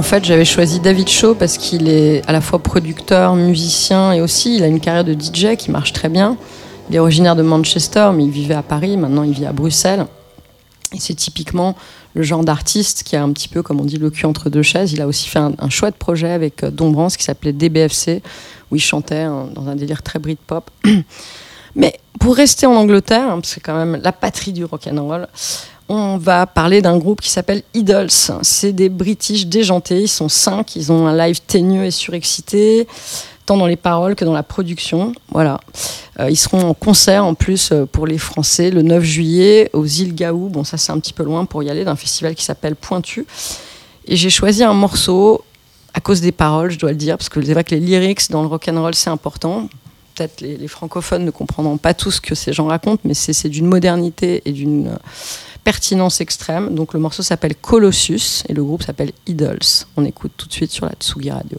[0.08, 4.56] Fait, j'avais choisi David Shaw parce qu'il est à la fois producteur, musicien et aussi
[4.56, 6.38] il a une carrière de DJ qui marche très bien.
[6.88, 8.96] Il est originaire de Manchester, mais il vivait à Paris.
[8.96, 10.06] Maintenant, il vit à Bruxelles.
[10.94, 11.76] Et c'est typiquement
[12.14, 14.62] le genre d'artiste qui a un petit peu, comme on dit, le cul entre deux
[14.62, 14.94] chaises.
[14.94, 18.22] Il a aussi fait un, chouette projet avec euh, Dombrance qui s'appelait DBFC,
[18.70, 20.70] où il chantait hein, dans un délire très Britpop.
[21.76, 25.28] Mais pour rester en Angleterre, hein, parce que c'est quand même la patrie du rock'n'roll,
[25.88, 28.10] on va parler d'un groupe qui s'appelle Idols.
[28.42, 30.02] C'est des British déjantés.
[30.02, 30.76] Ils sont cinq.
[30.76, 32.86] Ils ont un live teigneux et surexcité,
[33.46, 35.12] tant dans les paroles que dans la production.
[35.32, 35.60] Voilà.
[36.20, 39.86] Euh, ils seront en concert en plus euh, pour les Français le 9 juillet aux
[39.86, 40.48] îles Gaou.
[40.48, 43.26] Bon, ça c'est un petit peu loin pour y aller, d'un festival qui s'appelle Pointu.
[44.06, 45.44] Et j'ai choisi un morceau
[45.94, 48.30] à cause des paroles, je dois le dire, parce que c'est vrai que les lyrics
[48.30, 49.68] dans le rock'n'roll c'est important.
[50.14, 53.32] Peut-être les, les francophones ne comprendront pas tout ce que ces gens racontent, mais c'est
[53.32, 54.96] c'est d'une modernité et d'une euh,
[55.68, 56.74] pertinence extrême.
[56.74, 59.58] Donc le morceau s'appelle Colossus et le groupe s'appelle Idols.
[59.98, 61.58] On écoute tout de suite sur la Tsugi Radio.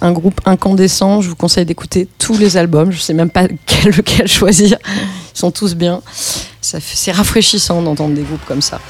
[0.00, 1.20] Un groupe incandescent.
[1.22, 2.90] Je vous conseille d'écouter tous les albums.
[2.90, 4.76] Je sais même pas quel, lequel choisir.
[5.34, 6.02] Ils sont tous bien.
[6.60, 8.80] C'est rafraîchissant d'entendre des groupes comme ça.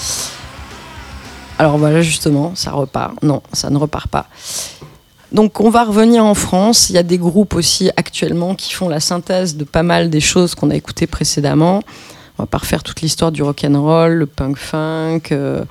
[1.58, 3.22] Alors voilà, justement, ça repart.
[3.22, 4.26] Non, ça ne repart pas.
[5.32, 6.90] Donc on va revenir en France.
[6.90, 10.20] Il y a des groupes aussi actuellement qui font la synthèse de pas mal des
[10.20, 11.82] choses qu'on a écoutées précédemment.
[12.38, 15.64] On va pas refaire toute l'histoire du rock and roll, le punk funk, euh,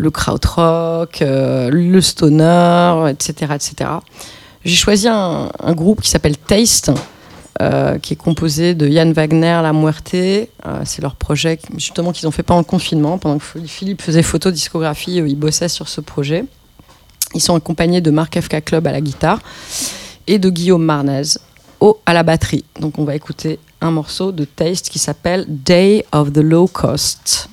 [0.00, 3.90] le krautrock, euh, le stoner, etc., etc.
[4.64, 6.90] J'ai choisi un, groupe qui s'appelle Taste,
[7.60, 10.14] euh, qui est composé de Yann Wagner, La Muerte.
[10.14, 10.46] Euh,
[10.84, 14.50] c'est leur projet, justement, qu'ils ont fait pendant le confinement, pendant que Philippe faisait photo
[14.50, 16.44] discographie, ils bossaient sur ce projet.
[17.34, 19.38] Ils sont accompagnés de Marc FK Club à la guitare
[20.26, 21.38] et de Guillaume Marnez
[21.78, 22.64] au, à la batterie.
[22.80, 27.48] Donc on va écouter un morceau de Taste qui s'appelle Day of the Low Cost.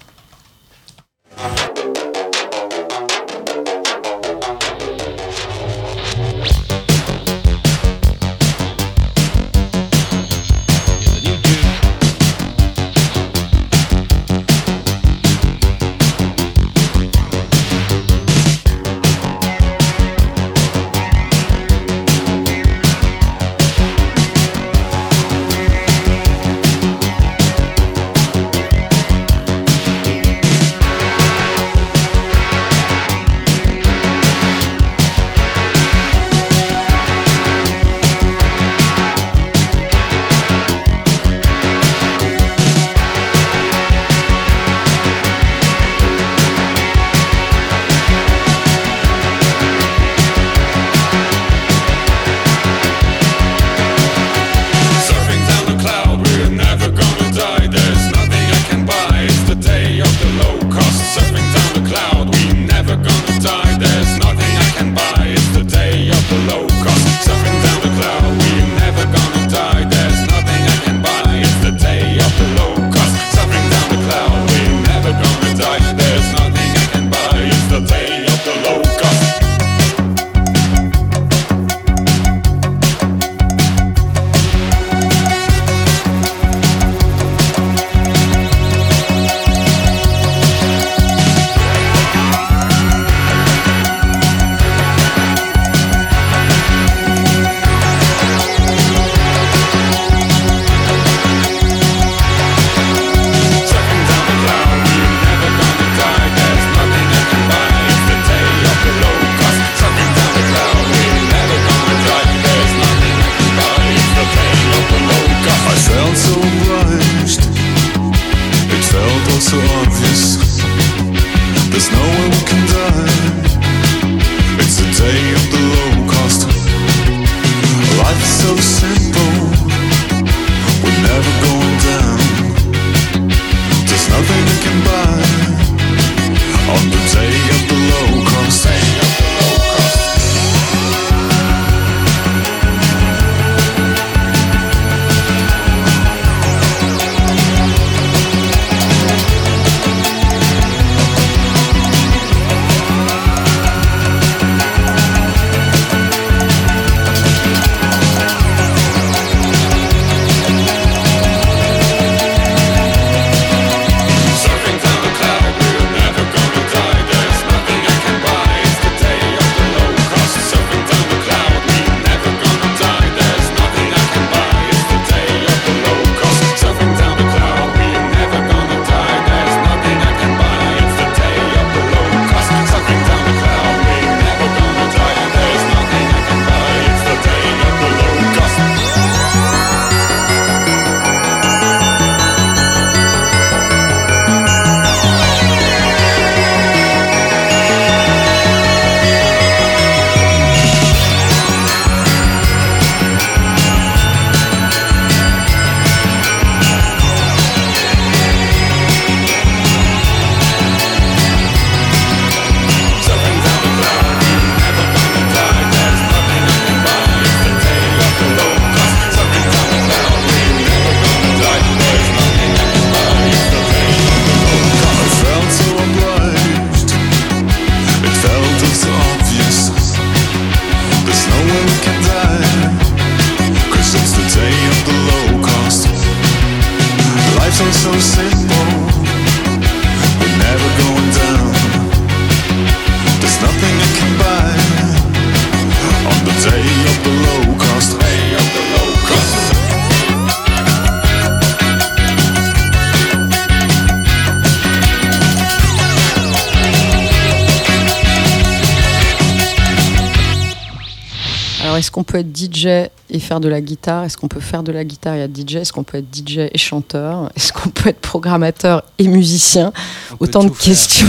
[262.17, 264.03] Peut être DJ et faire de la guitare?
[264.03, 266.49] Est-ce qu'on peut faire de la guitare et être DJ Est-ce qu'on peut être DJ
[266.51, 267.29] et chanteur?
[267.35, 269.71] Est-ce qu'on peut être programmateur et musicien?
[270.11, 271.07] On Autant de questions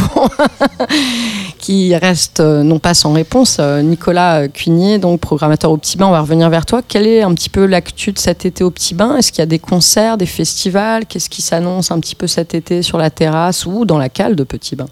[1.58, 3.56] qui restent euh, non pas sans réponse.
[3.60, 6.82] Euh, Nicolas euh, Cuigné, donc programmateur au Petit Bain, on va revenir vers toi.
[6.86, 9.16] Quelle est un petit peu l'actu de cet été au Petit Bain?
[9.16, 11.06] Est-ce qu'il y a des concerts, des festivals?
[11.06, 14.36] Qu'est-ce qui s'annonce un petit peu cet été sur la terrasse ou dans la cale
[14.36, 14.86] de Petit Bain?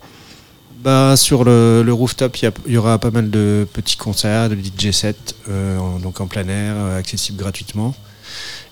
[0.86, 4.92] Bah, sur le, le rooftop, il y, aura pas mal de petits concerts, de DJ
[4.92, 5.16] sets,
[5.48, 7.92] euh, en- donc en plein air, euh, accessibles gratuitement.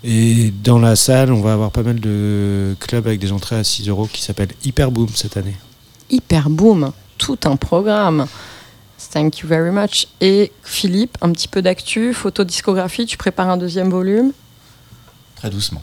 [0.04, 3.64] Et dans la salle, on va avoir pas mal de clubs avec des entrées à
[3.64, 5.56] 6 euros qui s'appellent Hyper Boom cette année.
[6.08, 8.28] Hyper boom, tout un programme.
[9.12, 10.06] Thank you very much.
[10.20, 14.30] Et Philippe, un petit peu d'actu, photodiscographie, tu prépares un deuxième volume?
[15.34, 15.82] Très doucement.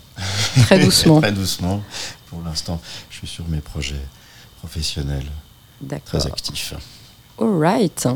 [0.61, 1.19] Très doucement.
[1.21, 1.83] Très doucement.
[2.29, 2.79] Pour l'instant,
[3.09, 3.99] je suis sur mes projets
[4.59, 5.27] professionnels.
[6.05, 6.73] Très actifs.
[7.39, 8.07] All right.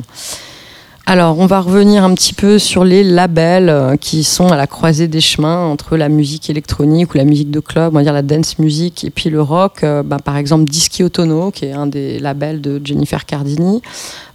[1.08, 4.66] Alors, on va revenir un petit peu sur les labels euh, qui sont à la
[4.66, 8.12] croisée des chemins entre la musique électronique ou la musique de club, on va dire
[8.12, 9.84] la dance music, et puis le rock.
[9.84, 13.84] Euh, bah, par exemple, Dischi Otono, qui est un des labels de Jennifer Cardini.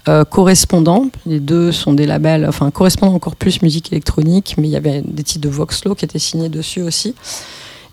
[0.08, 4.70] Euh, correspondant, les deux sont des labels, enfin correspondant encore plus musique électronique, mais il
[4.70, 7.16] y avait des titres de Voxlo qui étaient signés dessus aussi.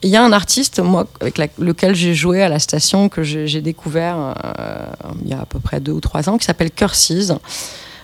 [0.03, 3.47] Il y a un artiste, moi, avec lequel j'ai joué à la station, que j'ai
[3.47, 4.85] j'ai découvert euh,
[5.23, 7.33] il y a à peu près deux ou trois ans, qui s'appelle Curses,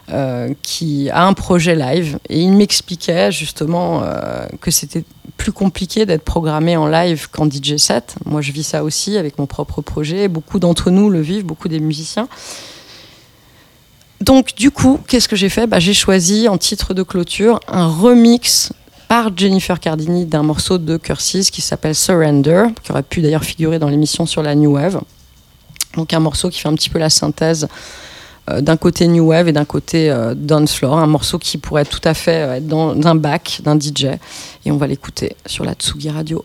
[0.10, 2.18] euh, qui a un projet live.
[2.30, 5.03] Et il m'expliquait justement euh, que c'était
[5.38, 8.15] plus compliqué d'être programmé en live qu'en DJ set.
[8.26, 10.28] Moi, je vis ça aussi avec mon propre projet.
[10.28, 12.28] Beaucoup d'entre nous le vivent, beaucoup des musiciens.
[14.20, 15.68] Donc, du coup, qu'est-ce que j'ai fait?
[15.68, 18.72] Bah, J'ai choisi en titre de clôture un remix
[19.14, 23.77] par Jennifer Cardini d'un morceau de Curses qui s'appelle Surrender, qui aurait pu d'ailleurs figurer
[23.77, 25.02] dans l'émission sur la New Wave.
[25.95, 27.68] Donc un morceau qui fait un petit peu la synthèse
[28.49, 32.15] euh, d'un côté New Wave et d'un côté euh, un morceau qui pourrait tout à
[32.15, 34.06] fait euh, être dans un bac d'un DJ.
[34.65, 36.41] Et on va l'écouter sur la Tsugi Radio.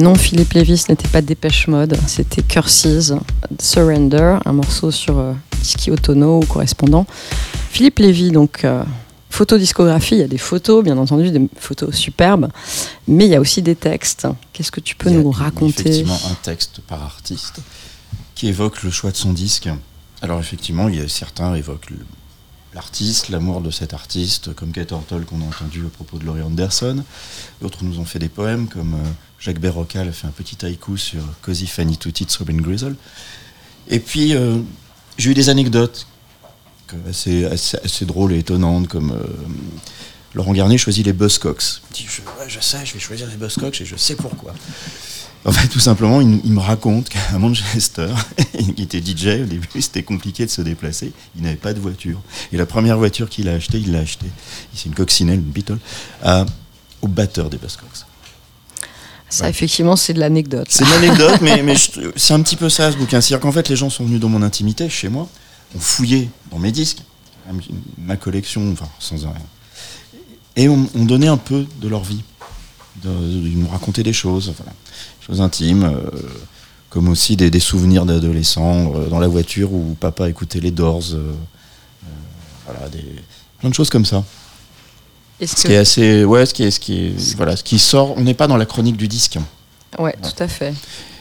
[0.00, 3.12] Non, Philippe Lévy, ce n'était pas Dépêche Mode, c'était Curses,
[3.60, 7.06] Surrender, un morceau sur euh, Disky Autono ou correspondant.
[7.70, 8.82] Philippe Lévy, donc, euh,
[9.28, 12.48] photodiscographie, il y a des photos, bien entendu, des photos superbes,
[13.06, 14.26] mais il y a aussi des textes.
[14.54, 15.80] Qu'est-ce que tu peux Il y a nous raconter?
[15.82, 17.56] Effectivement, un texte par artiste
[18.34, 19.68] qui évoque le choix de son disque.
[20.22, 22.06] Alors effectivement, il y a certains évoquent le-
[22.74, 26.42] l'artiste, l'amour de cet artiste, comme Kate Hortle qu'on a entendu à propos de Laurie
[26.42, 27.04] Anderson.
[27.60, 29.08] D'autres nous ont fait des poèmes, comme euh,
[29.40, 32.94] Jacques Berrocal a fait un petit haïku sur Cozy Fanny Tutti de Robin Grizzle.
[33.88, 34.58] Et puis, euh,
[35.16, 36.06] j'ai eu des anecdotes
[37.08, 39.24] assez, drôles et étonnantes, comme euh,
[40.34, 41.80] Laurent Garnier choisit les Buzzcocks.
[41.90, 42.06] Il dit,
[42.48, 44.52] je, sais, je vais choisir les Buzzcocks et je sais pourquoi.
[45.46, 48.08] En tout simplement, il, me raconte qu'à Manchester,
[48.58, 51.12] il était DJ, au début, c'était compliqué de se déplacer.
[51.34, 52.20] Il n'avait pas de voiture.
[52.52, 54.30] Et la première voiture qu'il a achetée, il l'a achetée.
[54.74, 55.78] C'est une coccinelle, une Beetle,
[57.00, 58.04] au batteur des Buzzcocks.
[59.30, 60.66] Ça, effectivement, c'est de l'anecdote.
[60.70, 61.74] C'est une anecdote, mais,
[62.16, 63.20] c'est un petit peu ça ce bouquin.
[63.20, 65.28] C'est-à-dire qu'en fait, les gens sont venus dans mon intimité, chez moi,
[65.76, 66.98] ont fouillé dans mes disques,
[67.98, 69.32] ma collection, enfin, sans rien.
[70.56, 72.22] Et ont, ont donné un peu de leur vie.
[73.04, 76.10] De- de- ils m'ont raconté des choses, voilà, des choses intimes, euh,
[76.90, 81.04] comme aussi des, des souvenirs d'adolescents euh, dans la voiture où papa écoutait les Doors.
[81.14, 81.32] euh,
[82.66, 83.04] voilà, des,
[83.60, 84.24] plein de choses comme ça.
[85.46, 86.24] Ce que- qui est assez.
[86.24, 86.70] Ouais, ce qui est.
[86.70, 88.14] Ce qui est voilà, ce qui sort.
[88.16, 89.38] On n'est pas dans la chronique du disque.
[89.98, 90.74] Ouais, tout à fait.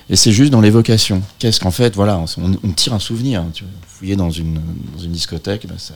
[0.10, 1.22] Et c'est juste dans l'évocation.
[1.38, 3.42] Qu'est-ce qu'en fait, voilà, on, on tire un souvenir.
[3.42, 3.64] hein, tu.
[3.88, 4.60] Fouiller dans une,
[4.96, 5.94] dans une discothèque, ben ça-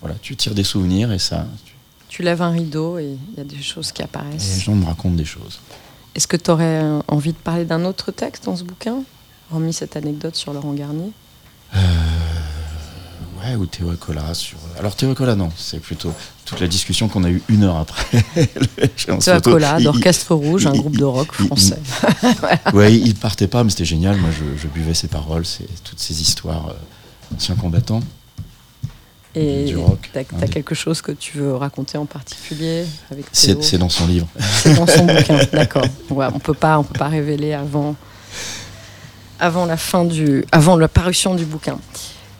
[0.00, 1.72] voilà, tu tires des souvenirs et ça, tu-
[2.08, 4.54] Tu lèves un rideau et il y a des choses qui et apparaissent.
[4.56, 5.60] les gens me racontent des choses.
[6.14, 9.02] Est-ce que tu aurais envie de parler d'un autre texte dans ce bouquin
[9.52, 11.10] Hormis cette anecdote sur Laurent Garnier?
[13.44, 14.58] Ouais, ou Théo Acola sur.
[14.78, 16.12] Alors Théo Acola, non, c'est plutôt
[16.44, 18.22] toute la discussion qu'on a eue une heure après.
[18.96, 19.18] Théo.
[19.26, 21.78] Acola, d'Orchestre il- Rouge, un il- groupe de rock il- français.
[22.72, 24.16] Ouais, il partait pas, mais c'était génial.
[24.16, 26.72] Moi, je, je buvais ses paroles, c'est toutes ces histoires euh,
[27.32, 28.00] d'anciens combattants.
[29.34, 29.74] Et
[30.12, 33.88] t'as des- quelque chose que tu veux raconter en particulier avec C'est Théo c'est dans
[33.88, 34.28] son livre.
[34.38, 35.86] C'est dans son bouquin, d'accord.
[36.10, 37.96] Ouais, on peut pas, on peut pas révéler avant,
[39.40, 41.78] avant la fin du, avant la parution du bouquin.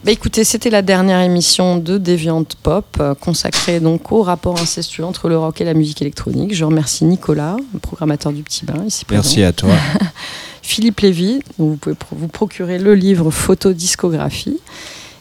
[0.03, 5.05] Bah écoutez, c'était la dernière émission de Deviant Pop, euh, consacrée donc au rapport incestueux
[5.05, 6.53] entre le rock et la musique électronique.
[6.53, 9.21] Je remercie Nicolas, le programmateur du Petit Bain, ici présent.
[9.21, 9.69] Merci à toi.
[10.61, 14.59] Philippe Lévy, vous pouvez vous procurer le livre Photodiscographie.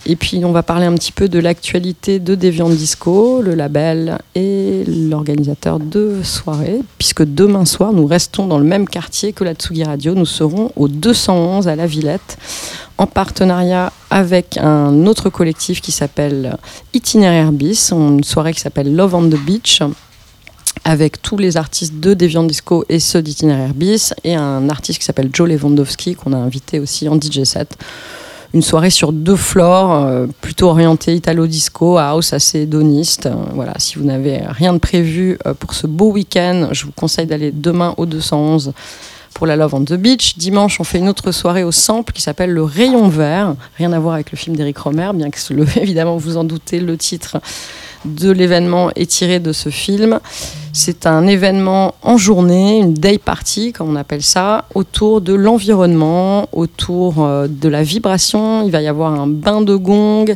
[0.04, 4.18] Et puis on va parler un petit peu de l'actualité de Deviant Disco, le label
[4.34, 9.54] et l'organisateur de soirée, puisque demain soir nous restons dans le même quartier que la
[9.54, 10.14] Tsugi Radio.
[10.14, 12.36] Nous serons au 211 à la Villette,
[12.98, 16.56] en partenariat avec un autre collectif qui s'appelle
[16.94, 19.82] Itinéraire Bis, une soirée qui s'appelle Love on the Beach
[20.84, 25.04] avec tous les artistes de Deviant Disco et ceux d'Itinéraire Bis, et un artiste qui
[25.04, 27.76] s'appelle Joe Lewandowski, qu'on a invité aussi en DJ set.
[28.54, 33.26] Une soirée sur deux floors, euh, plutôt orientée italo-disco, house assez hédoniste.
[33.26, 36.92] Euh, voilà, si vous n'avez rien de prévu euh, pour ce beau week-end, je vous
[36.92, 38.74] conseille d'aller demain au 211
[39.34, 40.36] pour la Love on the Beach.
[40.36, 43.54] Dimanche, on fait une autre soirée au Sample qui s'appelle Le Rayon Vert.
[43.76, 45.38] Rien à voir avec le film d'Éric Romer, bien que,
[45.80, 47.38] évidemment, vous en doutez, le titre
[48.04, 50.20] de l'événement est tiré de ce film.
[50.72, 56.48] C'est un événement en journée, une day party, comme on appelle ça, autour de l'environnement,
[56.52, 58.64] autour euh, de la vibration.
[58.64, 60.34] Il va y avoir un bain de gong.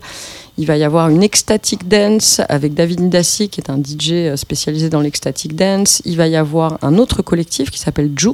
[0.58, 4.36] Il va y avoir une ecstatic dance avec David Nidassi, qui est un DJ euh,
[4.36, 6.00] spécialisé dans l'ecstatic dance.
[6.06, 8.32] Il va y avoir un autre collectif qui s'appelle Jux,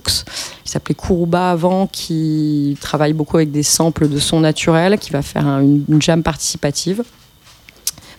[0.64, 5.22] qui s'appelait Kuruba avant, qui travaille beaucoup avec des samples de sons naturels, qui va
[5.22, 7.02] faire un- une, une jam participative.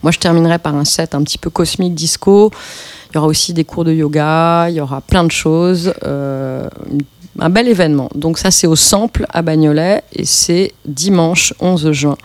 [0.01, 2.51] Moi, je terminerai par un set un petit peu cosmique disco.
[3.11, 5.93] Il y aura aussi des cours de yoga, il y aura plein de choses.
[6.03, 6.67] euh,
[7.39, 8.09] un bel événement.
[8.13, 12.15] Donc ça, c'est au Sample à Bagnolet et c'est dimanche 11 juin.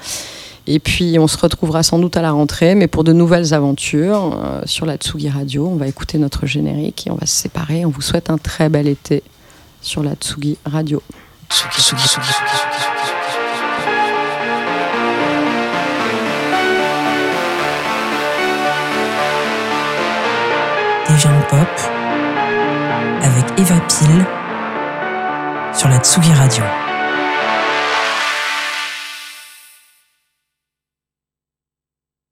[0.71, 4.39] Et puis, on se retrouvera sans doute à la rentrée, mais pour de nouvelles aventures
[4.45, 5.67] euh, sur la Tsugi Radio.
[5.67, 7.87] On va écouter notre générique et on va se séparer.
[7.87, 9.23] On vous souhaite un très bel été
[9.81, 11.03] sur la Tsugi Radio.
[21.09, 21.69] Deviant Pop
[23.23, 24.27] avec Eva Pile
[25.73, 26.65] sur la Tsugi Radio.